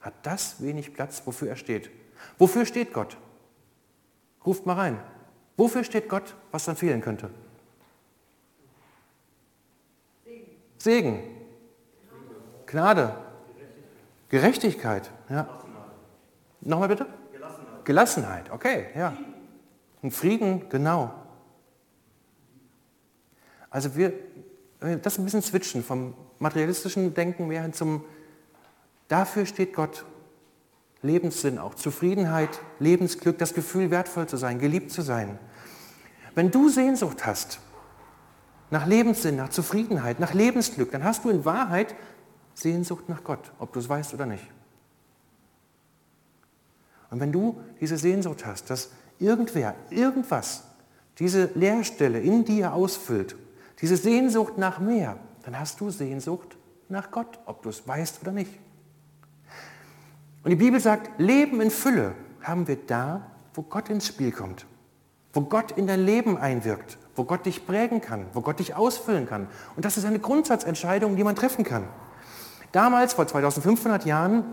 hat 0.00 0.14
das 0.22 0.60
wenig 0.60 0.92
Platz, 0.92 1.22
wofür 1.24 1.48
er 1.48 1.56
steht. 1.56 1.90
Wofür 2.38 2.66
steht 2.66 2.92
Gott? 2.92 3.16
Ruft 4.44 4.66
mal 4.66 4.74
rein. 4.74 5.00
Wofür 5.56 5.84
steht 5.84 6.08
Gott, 6.08 6.34
was 6.50 6.64
dann 6.64 6.76
fehlen 6.76 7.00
könnte? 7.00 7.30
Segen. 10.84 11.22
Gnade. 12.66 13.16
Gerechtigkeit. 14.28 15.10
Ja. 15.30 15.48
Nochmal 16.60 16.88
bitte? 16.88 17.06
Gelassenheit. 17.32 17.84
Gelassenheit, 17.86 18.50
okay, 18.50 18.86
ja. 18.94 19.16
Und 20.02 20.10
Frieden, 20.10 20.68
genau. 20.68 21.10
Also 23.70 23.96
wir, 23.96 24.12
das 25.00 25.16
ein 25.18 25.24
bisschen 25.24 25.40
switchen 25.40 25.82
vom 25.82 26.12
materialistischen 26.38 27.14
Denken 27.14 27.48
mehr 27.48 27.62
hin 27.62 27.72
zum, 27.72 28.04
dafür 29.08 29.46
steht 29.46 29.72
Gott. 29.72 30.04
Lebenssinn 31.00 31.58
auch, 31.58 31.74
Zufriedenheit, 31.74 32.60
Lebensglück, 32.78 33.38
das 33.38 33.54
Gefühl, 33.54 33.90
wertvoll 33.90 34.26
zu 34.26 34.36
sein, 34.36 34.58
geliebt 34.58 34.90
zu 34.90 35.00
sein. 35.00 35.38
Wenn 36.34 36.50
du 36.50 36.68
Sehnsucht 36.68 37.24
hast 37.24 37.58
nach 38.74 38.86
Lebenssinn, 38.86 39.36
nach 39.36 39.50
Zufriedenheit, 39.50 40.18
nach 40.18 40.34
Lebensglück, 40.34 40.90
dann 40.90 41.04
hast 41.04 41.24
du 41.24 41.30
in 41.30 41.44
Wahrheit 41.44 41.94
Sehnsucht 42.54 43.08
nach 43.08 43.22
Gott, 43.22 43.52
ob 43.60 43.72
du 43.72 43.78
es 43.78 43.88
weißt 43.88 44.12
oder 44.14 44.26
nicht. 44.26 44.44
Und 47.08 47.20
wenn 47.20 47.30
du 47.30 47.60
diese 47.80 47.96
Sehnsucht 47.96 48.44
hast, 48.44 48.70
dass 48.70 48.90
irgendwer, 49.20 49.76
irgendwas 49.90 50.64
diese 51.20 51.50
Leerstelle 51.54 52.18
in 52.18 52.44
dir 52.44 52.74
ausfüllt, 52.74 53.36
diese 53.80 53.96
Sehnsucht 53.96 54.58
nach 54.58 54.80
mehr, 54.80 55.18
dann 55.44 55.56
hast 55.56 55.80
du 55.80 55.90
Sehnsucht 55.90 56.56
nach 56.88 57.12
Gott, 57.12 57.38
ob 57.46 57.62
du 57.62 57.68
es 57.68 57.86
weißt 57.86 58.22
oder 58.22 58.32
nicht. 58.32 58.58
Und 60.42 60.50
die 60.50 60.56
Bibel 60.56 60.80
sagt, 60.80 61.20
Leben 61.20 61.60
in 61.60 61.70
Fülle 61.70 62.16
haben 62.42 62.66
wir 62.66 62.76
da, 62.84 63.30
wo 63.54 63.62
Gott 63.62 63.88
ins 63.88 64.08
Spiel 64.08 64.32
kommt, 64.32 64.66
wo 65.32 65.42
Gott 65.42 65.70
in 65.70 65.86
dein 65.86 66.04
Leben 66.04 66.36
einwirkt, 66.36 66.98
wo 67.16 67.24
Gott 67.24 67.46
dich 67.46 67.66
prägen 67.66 68.00
kann, 68.00 68.26
wo 68.32 68.40
Gott 68.40 68.58
dich 68.58 68.74
ausfüllen 68.74 69.28
kann. 69.28 69.48
Und 69.76 69.84
das 69.84 69.96
ist 69.96 70.04
eine 70.04 70.18
Grundsatzentscheidung, 70.18 71.16
die 71.16 71.24
man 71.24 71.36
treffen 71.36 71.64
kann. 71.64 71.84
Damals, 72.72 73.14
vor 73.14 73.26
2500 73.26 74.04
Jahren, 74.04 74.44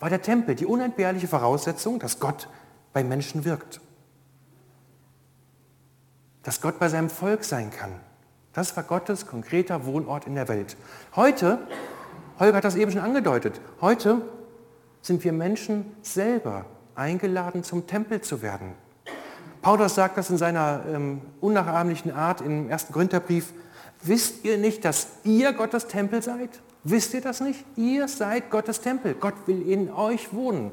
war 0.00 0.10
der 0.10 0.22
Tempel 0.22 0.54
die 0.54 0.66
unentbehrliche 0.66 1.28
Voraussetzung, 1.28 1.98
dass 1.98 2.18
Gott 2.18 2.48
bei 2.92 3.04
Menschen 3.04 3.44
wirkt. 3.44 3.80
dass 6.42 6.60
Gott 6.60 6.78
bei 6.78 6.88
seinem 6.88 7.10
Volk 7.10 7.44
sein 7.44 7.70
kann. 7.70 7.92
Das 8.52 8.76
war 8.76 8.82
Gottes 8.82 9.26
konkreter 9.26 9.84
Wohnort 9.84 10.26
in 10.26 10.34
der 10.34 10.48
Welt. 10.48 10.76
Heute, 11.14 11.58
Holger 12.38 12.56
hat 12.56 12.64
das 12.64 12.76
eben 12.76 12.90
schon 12.90 13.02
angedeutet, 13.02 13.60
heute 13.80 14.22
sind 15.02 15.22
wir 15.22 15.32
Menschen 15.32 15.94
selber 16.02 16.64
eingeladen, 16.94 17.62
zum 17.62 17.86
Tempel 17.86 18.20
zu 18.20 18.42
werden. 18.42 18.74
Paulus 19.62 19.94
sagt 19.94 20.16
das 20.16 20.30
in 20.30 20.38
seiner 20.38 20.82
ähm, 20.88 21.20
unnachahmlichen 21.40 22.12
Art 22.12 22.40
im 22.40 22.70
ersten 22.70 22.92
Korintherbrief. 22.92 23.52
Wisst 24.02 24.44
ihr 24.44 24.56
nicht, 24.56 24.84
dass 24.84 25.08
ihr 25.24 25.52
Gottes 25.52 25.86
Tempel 25.86 26.22
seid? 26.22 26.60
Wisst 26.82 27.12
ihr 27.12 27.20
das 27.20 27.40
nicht? 27.40 27.64
Ihr 27.76 28.08
seid 28.08 28.50
Gottes 28.50 28.80
Tempel. 28.80 29.14
Gott 29.14 29.34
will 29.46 29.68
in 29.68 29.92
euch 29.92 30.32
wohnen. 30.32 30.72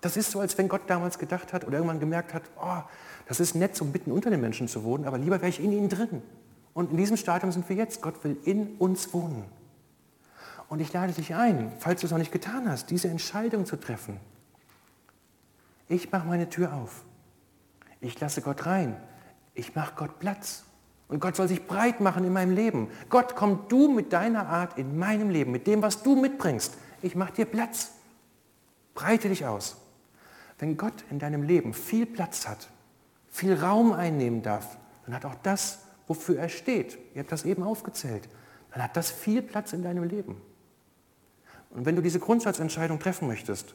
Das 0.00 0.16
ist 0.16 0.32
so, 0.32 0.40
als 0.40 0.58
wenn 0.58 0.68
Gott 0.68 0.82
damals 0.88 1.18
gedacht 1.18 1.52
hat 1.52 1.64
oder 1.64 1.78
irgendwann 1.78 2.00
gemerkt 2.00 2.34
hat, 2.34 2.42
oh, 2.60 2.82
das 3.26 3.40
ist 3.40 3.54
nett, 3.54 3.76
so 3.76 3.84
mitten 3.84 4.10
unter 4.10 4.30
den 4.30 4.40
Menschen 4.40 4.68
zu 4.68 4.82
wohnen, 4.84 5.06
aber 5.06 5.16
lieber 5.16 5.36
wäre 5.36 5.48
ich 5.48 5.62
in 5.62 5.72
ihnen 5.72 5.88
drin. 5.88 6.22
Und 6.74 6.90
in 6.90 6.96
diesem 6.96 7.16
Stadium 7.16 7.52
sind 7.52 7.68
wir 7.68 7.76
jetzt. 7.76 8.02
Gott 8.02 8.22
will 8.24 8.36
in 8.44 8.74
uns 8.78 9.14
wohnen. 9.14 9.44
Und 10.68 10.80
ich 10.80 10.92
lade 10.92 11.12
dich 11.12 11.34
ein, 11.34 11.72
falls 11.78 12.00
du 12.00 12.06
es 12.06 12.10
noch 12.10 12.18
nicht 12.18 12.32
getan 12.32 12.68
hast, 12.68 12.90
diese 12.90 13.08
Entscheidung 13.08 13.64
zu 13.64 13.76
treffen. 13.76 14.18
Ich 15.88 16.10
mache 16.10 16.26
meine 16.26 16.48
Tür 16.48 16.74
auf. 16.74 17.04
Ich 18.04 18.20
lasse 18.20 18.42
Gott 18.42 18.66
rein. 18.66 18.96
Ich 19.54 19.74
mache 19.74 19.94
Gott 19.96 20.18
Platz. 20.18 20.64
Und 21.08 21.20
Gott 21.20 21.36
soll 21.36 21.48
sich 21.48 21.66
breit 21.66 22.00
machen 22.00 22.24
in 22.24 22.34
meinem 22.34 22.54
Leben. 22.54 22.88
Gott, 23.08 23.34
komm 23.34 23.64
du 23.68 23.88
mit 23.88 24.12
deiner 24.12 24.46
Art 24.46 24.76
in 24.76 24.98
meinem 24.98 25.30
Leben, 25.30 25.52
mit 25.52 25.66
dem, 25.66 25.80
was 25.80 26.02
du 26.02 26.14
mitbringst. 26.14 26.76
Ich 27.00 27.14
mache 27.14 27.32
dir 27.32 27.46
Platz. 27.46 27.92
Breite 28.94 29.30
dich 29.30 29.46
aus. 29.46 29.76
Wenn 30.58 30.76
Gott 30.76 31.04
in 31.10 31.18
deinem 31.18 31.42
Leben 31.42 31.72
viel 31.72 32.04
Platz 32.04 32.46
hat, 32.46 32.68
viel 33.30 33.54
Raum 33.54 33.92
einnehmen 33.92 34.42
darf, 34.42 34.76
dann 35.06 35.14
hat 35.14 35.24
auch 35.24 35.34
das, 35.42 35.80
wofür 36.06 36.38
er 36.38 36.50
steht, 36.50 36.98
ihr 37.14 37.20
habt 37.20 37.32
das 37.32 37.44
eben 37.44 37.62
aufgezählt, 37.62 38.28
dann 38.72 38.82
hat 38.82 38.96
das 38.96 39.10
viel 39.10 39.40
Platz 39.40 39.72
in 39.72 39.82
deinem 39.82 40.04
Leben. 40.04 40.40
Und 41.70 41.86
wenn 41.86 41.96
du 41.96 42.02
diese 42.02 42.20
Grundsatzentscheidung 42.20 42.98
treffen 42.98 43.28
möchtest, 43.28 43.74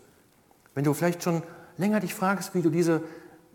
wenn 0.76 0.84
du 0.84 0.94
vielleicht 0.94 1.24
schon 1.24 1.42
länger 1.78 2.00
dich 2.00 2.14
fragst, 2.14 2.54
wie 2.54 2.62
du 2.62 2.70
diese 2.70 3.04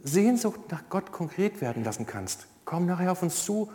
Sehnsucht 0.05 0.61
nach 0.71 0.85
Gott 0.90 1.11
konkret 1.11 1.61
werden 1.61 1.83
lassen 1.83 2.07
kannst, 2.07 2.47
komm 2.64 2.87
nachher 2.87 3.11
auf 3.11 3.23
uns 3.23 3.45
zu. 3.45 3.73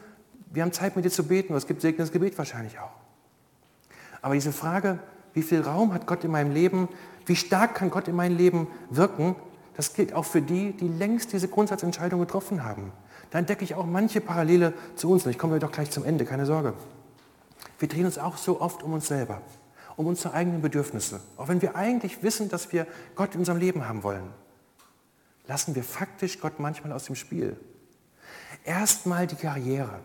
Wir 0.52 0.63
haben 0.63 0.72
Zeit 0.72 0.96
mit 0.96 1.04
dir 1.04 1.12
zu 1.12 1.28
beten, 1.28 1.54
es 1.56 1.68
gibt 1.68 1.82
segnetes 1.82 2.12
Gebet 2.12 2.38
wahrscheinlich 2.38 2.80
auch. 2.80 2.92
Aber 4.22 4.36
diese 4.36 4.52
Frage, 4.52 5.00
wie 5.34 5.42
viel 5.42 5.62
Raum 5.62 5.94
hat 5.94 6.08
Gott 6.08 6.24
in 6.24 6.32
meinem 6.32 6.52
Leben, 6.52 6.88
wie 7.26 7.36
stark 7.36 7.76
kann 7.76 7.89
Gott 7.89 8.08
in 8.08 8.15
mein 8.15 8.38
Leben 8.38 8.68
wirken, 8.89 9.36
das 9.76 9.94
gilt 9.94 10.13
auch 10.13 10.26
für 10.26 10.42
die, 10.42 10.74
die 10.74 10.88
längst 10.88 11.32
diese 11.32 11.48
Grundsatzentscheidung 11.48 12.20
getroffen 12.20 12.63
haben. 12.63 12.92
Da 13.32 13.39
entdecke 13.39 13.63
ich 13.63 13.76
auch 13.76 13.86
manche 13.86 14.22
Parallele 14.22 14.74
zu 14.96 15.10
uns. 15.10 15.26
Und 15.26 15.32
ich 15.32 15.38
komme 15.38 15.60
doch 15.60 15.72
gleich 15.72 15.92
zum 15.92 16.04
Ende, 16.04 16.26
keine 16.26 16.46
Sorge. 16.46 16.74
Wir 17.78 17.88
drehen 17.88 18.06
uns 18.06 18.18
auch 18.18 18.38
so 18.38 18.60
oft 18.60 18.84
um 18.84 18.94
uns 18.94 19.08
selber, 19.08 19.42
um 19.96 20.08
unsere 20.08 20.34
eigenen 20.34 20.62
Bedürfnisse. 20.62 21.22
Auch 21.38 21.48
wenn 21.48 21.62
wir 21.62 21.76
eigentlich 21.76 22.24
wissen, 22.24 22.50
dass 22.50 22.74
wir 22.74 22.88
Gott 23.15 23.36
in 23.36 23.39
unserem 23.39 23.60
Leben 23.60 23.88
haben 23.88 24.04
wollen, 24.04 24.30
lassen 25.50 25.74
wir 25.74 25.84
faktisch 25.84 26.40
Gott 26.40 26.60
manchmal 26.60 26.94
aus 26.94 27.06
dem 27.06 27.16
Spiel. 27.16 27.60
Erstmal 28.64 29.26
die 29.26 29.36
Karriere, 29.36 30.00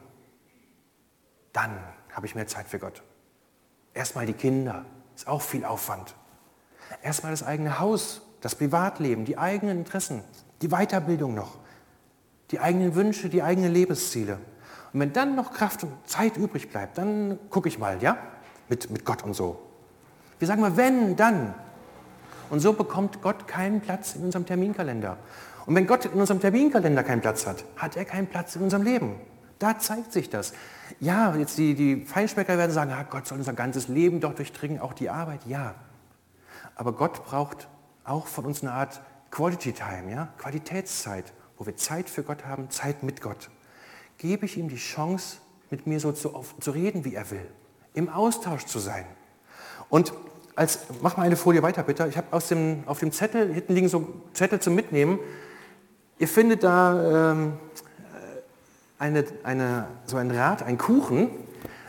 dann 1.53 1.71
habe 2.13 2.27
ich 2.27 2.35
mehr 2.35 2.47
Zeit 2.47 2.67
für 2.67 2.79
Gott. 2.79 3.03
Erstmal 3.93 4.25
die 4.25 4.33
Kinder, 4.33 4.87
ist 5.15 5.29
auch 5.29 5.43
viel 5.43 5.67
Aufwand. 5.67 6.17
Erstmal 7.03 7.31
das 7.31 7.43
eigene 7.43 7.79
Haus, 7.79 8.23
das 8.41 8.55
Privatleben, 8.55 9.27
die 9.27 9.37
eigenen 9.37 9.79
Interessen, 9.79 10.25
die 10.63 10.69
Weiterbildung 10.69 11.35
noch, 11.35 11.59
die 12.51 12.59
eigenen 12.59 12.95
Wünsche, 12.95 13.29
die 13.29 13.43
eigenen 13.43 13.71
Lebensziele. 13.71 14.39
Und 14.95 15.01
wenn 15.01 15.13
dann 15.13 15.37
noch 15.37 15.53
Kraft 15.53 15.85
und 15.85 15.93
Zeit 16.09 16.39
übrig 16.39 16.71
bleibt, 16.71 16.97
dann 16.97 17.39
gucke 17.51 17.69
ich 17.69 17.79
mal, 17.79 18.03
ja, 18.03 18.17
mit, 18.71 18.91
mit 18.91 19.05
Gott 19.05 19.23
und 19.23 19.35
so. 19.35 19.61
Wir 20.39 20.49
sagen 20.49 20.63
mal, 20.63 20.79
wenn, 20.79 21.17
dann. 21.17 21.55
Und 22.55 22.61
so 22.61 22.73
bekommt 22.73 23.21
Gott 23.21 23.49
keinen 23.49 23.81
Platz 23.81 24.15
in 24.15 24.23
unserem 24.23 24.47
Terminkalender. 24.47 25.19
Und 25.67 25.75
wenn 25.75 25.89
Gott 25.89 26.05
in 26.05 26.13
unserem 26.13 26.41
Terminkalender 26.41 27.03
keinen 27.03 27.21
Platz 27.21 27.49
hat, 27.49 27.65
hat 27.77 27.97
er 27.97 28.05
keinen 28.05 28.29
Platz 28.29 28.55
in 28.55 28.63
unserem 28.63 28.85
Leben. 28.85 29.17
Da 29.59 29.77
zeigt 29.81 30.13
sich 30.13 30.31
das. 30.31 30.53
Ja, 31.01 31.35
jetzt 31.35 31.59
die, 31.59 31.75
die 31.75 32.05
Feinschmecker 32.05 32.57
werden 32.57 32.71
sagen, 32.71 32.93
ah, 32.93 33.03
Gott 33.11 33.27
soll 33.27 33.39
unser 33.39 33.55
ganzes 33.55 33.89
Leben 33.89 34.21
doch 34.21 34.37
durchdringen, 34.37 34.79
auch 34.81 34.93
die 34.93 35.11
Arbeit. 35.11 35.41
Ja, 35.47 35.75
aber 36.77 36.93
Gott 36.93 37.25
braucht 37.25 37.67
auch 38.05 38.29
von 38.29 38.45
uns 38.45 38.63
eine 38.63 38.71
Art 38.71 39.01
Quality 39.33 39.73
Time, 39.73 40.13
ja? 40.13 40.29
Qualitätszeit, 40.39 41.33
wo 41.59 41.67
wir 41.67 41.77
Zeit 41.77 42.09
für 42.09 42.23
Gott 42.23 42.45
haben, 42.45 42.71
Zeit 42.71 43.03
mit 43.03 43.21
Gott. 43.21 43.51
Gebe 44.17 44.47
ich 44.47 44.57
ihm 44.57 44.69
die 44.69 44.77
Chance, 44.77 45.39
mit 45.71 45.89
mir 45.89 45.99
so 45.99 46.13
zu, 46.13 46.45
zu 46.61 46.71
reden, 46.71 47.05
wie 47.05 47.17
er 47.17 47.29
will, 47.33 47.51
im 47.95 48.09
Austausch 48.09 48.65
zu 48.67 48.79
sein. 48.79 49.07
Und 49.89 50.13
als, 50.57 50.81
mach 51.03 51.17
mal 51.17 51.25
eine 51.25 51.37
Folie 51.37 51.63
weiter 51.63 51.83
bitte. 51.83 52.07
Ich 52.09 52.17
habe 52.17 52.29
auf 52.31 52.49
dem 52.49 53.13
Zettel, 53.13 53.53
hinten 53.53 53.75
liegen 53.75 53.89
so 53.89 54.07
Zettel 54.33 54.61
zum 54.61 54.75
Mitnehmen. 54.75 55.19
Ihr 56.19 56.29
findet 56.29 56.63
da 56.63 57.33
ähm, 57.33 57.55
eine, 58.99 59.25
eine, 59.43 59.89
so 60.07 60.17
ein 60.17 60.31
Rad, 60.31 60.63
ein 60.63 60.79
Kuchen. 60.79 61.31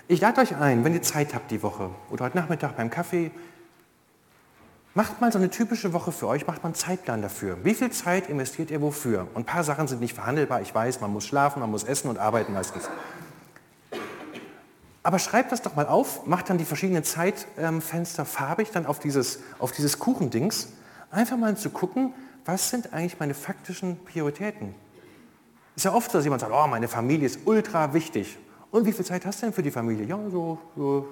Ich 0.08 0.22
lade 0.22 0.42
euch 0.42 0.56
ein, 0.56 0.84
wenn 0.84 0.94
ihr 0.94 1.02
Zeit 1.02 1.34
habt 1.34 1.52
die 1.52 1.64
Woche 1.64 1.90
oder 2.10 2.26
heute 2.26 2.38
Nachmittag 2.38 2.76
beim 2.76 2.90
Kaffee, 2.90 3.32
Macht 4.98 5.20
mal 5.20 5.30
so 5.30 5.38
eine 5.38 5.50
typische 5.50 5.92
Woche 5.92 6.14
für 6.14 6.26
euch, 6.30 6.48
macht 6.48 6.64
mal 6.64 6.70
einen 6.70 6.76
Zeitplan 6.76 7.22
dafür. 7.22 7.58
Wie 7.64 7.74
viel 7.74 7.92
Zeit 7.92 8.30
investiert 8.30 8.72
ihr 8.72 8.82
wofür? 8.82 9.28
Und 9.34 9.42
ein 9.42 9.46
paar 9.46 9.66
Sachen 9.66 9.90
sind 9.90 10.00
nicht 10.00 10.14
verhandelbar. 10.14 10.62
Ich 10.62 10.74
weiß, 10.74 11.02
man 11.02 11.12
muss 11.12 11.26
schlafen, 11.26 11.60
man 11.60 11.70
muss 11.70 11.84
essen 11.84 12.10
und 12.10 12.18
arbeiten 12.18 12.54
meistens. 12.54 12.90
Aber 15.06 15.20
schreibt 15.20 15.52
das 15.52 15.62
doch 15.62 15.76
mal 15.76 15.86
auf, 15.86 16.26
macht 16.26 16.50
dann 16.50 16.58
die 16.58 16.66
verschiedenen 16.66 17.04
Zeitfenster 17.04 18.26
farbig 18.26 18.72
dann 18.72 18.88
auf 18.88 18.98
dieses, 18.98 19.38
auf 19.60 19.72
dieses 19.72 20.00
Kuchendings. 20.00 20.70
Einfach 21.12 21.38
mal 21.38 21.56
zu 21.56 21.70
gucken, 21.70 22.12
was 22.44 22.72
sind 22.72 22.92
eigentlich 22.92 23.20
meine 23.20 23.36
faktischen 23.36 24.04
Prioritäten? 24.04 24.74
Ist 25.76 25.86
ja 25.86 25.94
oft 25.94 26.10
so, 26.10 26.18
dass 26.18 26.26
jemand 26.26 26.42
sagt, 26.42 26.52
oh, 26.52 26.66
meine 26.66 26.88
Familie 26.88 27.28
ist 27.28 27.42
ultra 27.46 27.94
wichtig. 27.94 28.40
Und 28.72 28.88
wie 28.88 28.94
viel 28.94 29.06
Zeit 29.06 29.28
hast 29.28 29.44
du 29.44 29.46
denn 29.46 29.54
für 29.54 29.62
die 29.62 29.70
Familie? 29.70 30.08
Ja, 30.08 30.18
so, 30.32 30.58
so 30.76 31.08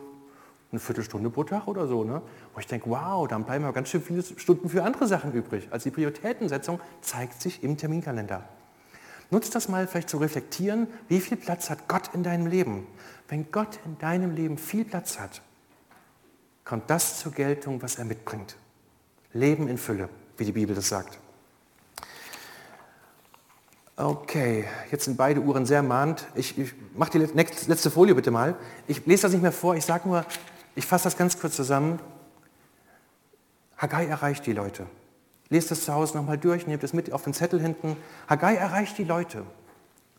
eine 0.71 0.79
Viertelstunde 0.79 1.29
pro 1.29 1.43
Tag 1.43 1.67
oder 1.67 1.85
so. 1.85 2.03
Ne? 2.03 2.19
Wo 2.55 2.59
ich 2.59 2.65
denke, 2.65 2.89
wow, 2.89 3.27
dann 3.27 3.43
bleiben 3.43 3.63
ja 3.63 3.69
ganz 3.69 3.89
schön 3.89 4.01
viele 4.01 4.23
Stunden 4.23 4.69
für 4.69 4.83
andere 4.83 5.05
Sachen 5.05 5.33
übrig. 5.33 5.67
Also 5.69 5.83
die 5.83 5.91
Prioritätensetzung 5.91 6.79
zeigt 7.01 7.43
sich 7.43 7.61
im 7.61 7.77
Terminkalender. 7.77 8.43
Nutzt 9.29 9.53
das 9.53 9.69
mal 9.69 9.87
vielleicht 9.87 10.09
zu 10.09 10.17
reflektieren, 10.17 10.87
wie 11.09 11.19
viel 11.19 11.37
Platz 11.37 11.69
hat 11.69 11.87
Gott 11.87 12.09
in 12.13 12.23
deinem 12.23 12.47
Leben. 12.47 12.87
Wenn 13.33 13.51
Gott 13.51 13.79
in 13.83 13.97
deinem 13.97 14.35
Leben 14.35 14.59
viel 14.59 14.85
Platz 14.85 15.17
hat, 15.17 15.41
kommt 16.63 16.87
das 16.87 17.17
zur 17.17 17.31
Geltung, 17.31 17.81
was 17.81 17.95
er 17.95 18.05
mitbringt. 18.05 18.57
Leben 19.31 19.67
in 19.67 19.79
Fülle, 19.79 20.07
wie 20.37 20.45
die 20.45 20.51
Bibel 20.51 20.75
das 20.75 20.87
sagt. 20.87 21.17
Okay, 23.95 24.65
jetzt 24.91 25.05
sind 25.05 25.17
beide 25.17 25.41
Uhren 25.41 25.65
sehr 25.65 25.81
mahnt. 25.81 26.27
Ich, 26.35 26.59
ich 26.59 26.75
mache 26.95 27.17
die 27.17 27.25
letzte 27.25 27.89
Folie 27.89 28.13
bitte 28.13 28.29
mal. 28.29 28.55
Ich 28.85 29.03
lese 29.07 29.23
das 29.23 29.31
nicht 29.31 29.41
mehr 29.41 29.51
vor, 29.51 29.75
ich 29.75 29.83
sage 29.83 30.07
nur, 30.07 30.23
ich 30.75 30.85
fasse 30.85 31.05
das 31.05 31.17
ganz 31.17 31.39
kurz 31.39 31.55
zusammen. 31.55 31.99
Haggai 33.79 34.05
erreicht 34.05 34.45
die 34.45 34.53
Leute. 34.53 34.85
Lest 35.49 35.71
das 35.71 35.85
zu 35.85 35.93
Hause 35.95 36.17
nochmal 36.17 36.37
durch, 36.37 36.67
nehmt 36.67 36.83
es 36.83 36.93
mit 36.93 37.11
auf 37.11 37.23
den 37.23 37.33
Zettel 37.33 37.59
hinten. 37.59 37.97
Haggai 38.29 38.53
erreicht 38.53 38.95
die 38.99 39.05
Leute. 39.05 39.43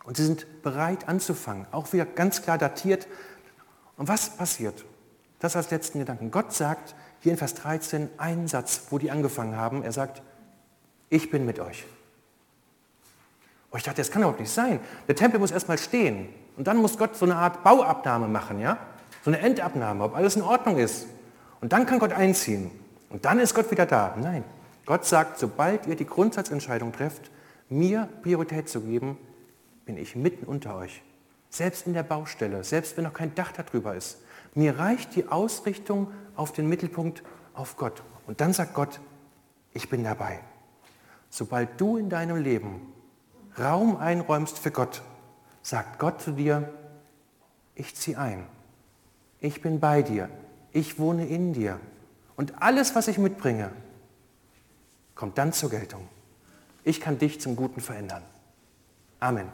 Und 0.04 0.16
sie 0.16 0.24
sind 0.24 0.62
bereit 0.62 1.08
anzufangen. 1.08 1.66
Auch 1.72 1.92
wieder 1.92 2.04
ganz 2.04 2.42
klar 2.42 2.58
datiert. 2.58 3.06
Und 3.96 4.08
was 4.08 4.30
passiert? 4.30 4.84
Das 5.40 5.56
als 5.56 5.70
letzten 5.70 5.98
Gedanken. 5.98 6.30
Gott 6.30 6.52
sagt 6.52 6.94
hier 7.20 7.32
in 7.32 7.38
Vers 7.38 7.54
13 7.54 8.08
einen 8.18 8.48
Satz, 8.48 8.86
wo 8.90 8.98
die 8.98 9.10
angefangen 9.10 9.56
haben. 9.56 9.82
Er 9.82 9.92
sagt, 9.92 10.22
ich 11.10 11.30
bin 11.30 11.46
mit 11.46 11.58
euch. 11.58 11.84
Und 13.70 13.78
ich 13.78 13.84
dachte, 13.84 14.00
das 14.02 14.10
kann 14.10 14.22
überhaupt 14.22 14.40
nicht 14.40 14.52
sein. 14.52 14.80
Der 15.08 15.16
Tempel 15.16 15.40
muss 15.40 15.50
erstmal 15.50 15.78
stehen. 15.78 16.28
Und 16.56 16.66
dann 16.66 16.76
muss 16.76 16.96
Gott 16.96 17.16
so 17.16 17.24
eine 17.24 17.36
Art 17.36 17.64
Bauabnahme 17.64 18.28
machen. 18.28 18.60
Ja? 18.60 18.78
so 19.24 19.30
eine 19.30 19.38
Endabnahme, 19.38 20.04
ob 20.04 20.14
alles 20.14 20.36
in 20.36 20.42
Ordnung 20.42 20.76
ist. 20.76 21.06
Und 21.60 21.72
dann 21.72 21.86
kann 21.86 21.98
Gott 21.98 22.12
einziehen. 22.12 22.70
Und 23.08 23.24
dann 23.24 23.38
ist 23.38 23.54
Gott 23.54 23.70
wieder 23.70 23.86
da. 23.86 24.14
Nein, 24.20 24.44
Gott 24.84 25.06
sagt, 25.06 25.38
sobald 25.38 25.86
ihr 25.86 25.96
die 25.96 26.06
Grundsatzentscheidung 26.06 26.92
trefft, 26.92 27.30
mir 27.70 28.08
Priorität 28.22 28.68
zu 28.68 28.82
geben, 28.82 29.16
bin 29.84 29.96
ich 29.96 30.16
mitten 30.16 30.46
unter 30.46 30.76
euch. 30.76 31.02
Selbst 31.50 31.86
in 31.86 31.94
der 31.94 32.02
Baustelle, 32.02 32.64
selbst 32.64 32.96
wenn 32.96 33.04
noch 33.04 33.12
kein 33.12 33.34
Dach 33.34 33.52
darüber 33.52 33.94
ist. 33.94 34.18
Mir 34.54 34.78
reicht 34.78 35.14
die 35.14 35.28
Ausrichtung 35.28 36.12
auf 36.36 36.52
den 36.52 36.68
Mittelpunkt 36.68 37.22
auf 37.54 37.76
Gott. 37.76 38.02
Und 38.26 38.40
dann 38.40 38.52
sagt 38.52 38.74
Gott, 38.74 39.00
ich 39.72 39.88
bin 39.88 40.04
dabei. 40.04 40.40
Sobald 41.30 41.80
du 41.80 41.96
in 41.96 42.08
deinem 42.08 42.36
Leben 42.36 42.92
Raum 43.58 43.96
einräumst 43.96 44.58
für 44.58 44.70
Gott, 44.70 45.02
sagt 45.62 45.98
Gott 45.98 46.20
zu 46.20 46.32
dir, 46.32 46.72
ich 47.74 47.94
ziehe 47.94 48.18
ein 48.18 48.46
ich 49.44 49.60
bin 49.60 49.78
bei 49.78 50.00
dir, 50.00 50.30
ich 50.72 50.98
wohne 50.98 51.26
in 51.26 51.52
dir. 51.52 51.78
Und 52.34 52.62
alles, 52.62 52.94
was 52.94 53.08
ich 53.08 53.18
mitbringe, 53.18 53.70
kommt 55.14 55.36
dann 55.36 55.52
zur 55.52 55.68
Geltung. 55.68 56.08
Ich 56.82 56.98
kann 56.98 57.18
dich 57.18 57.42
zum 57.42 57.54
Guten 57.54 57.82
verändern. 57.82 58.22
Amen. 59.20 59.48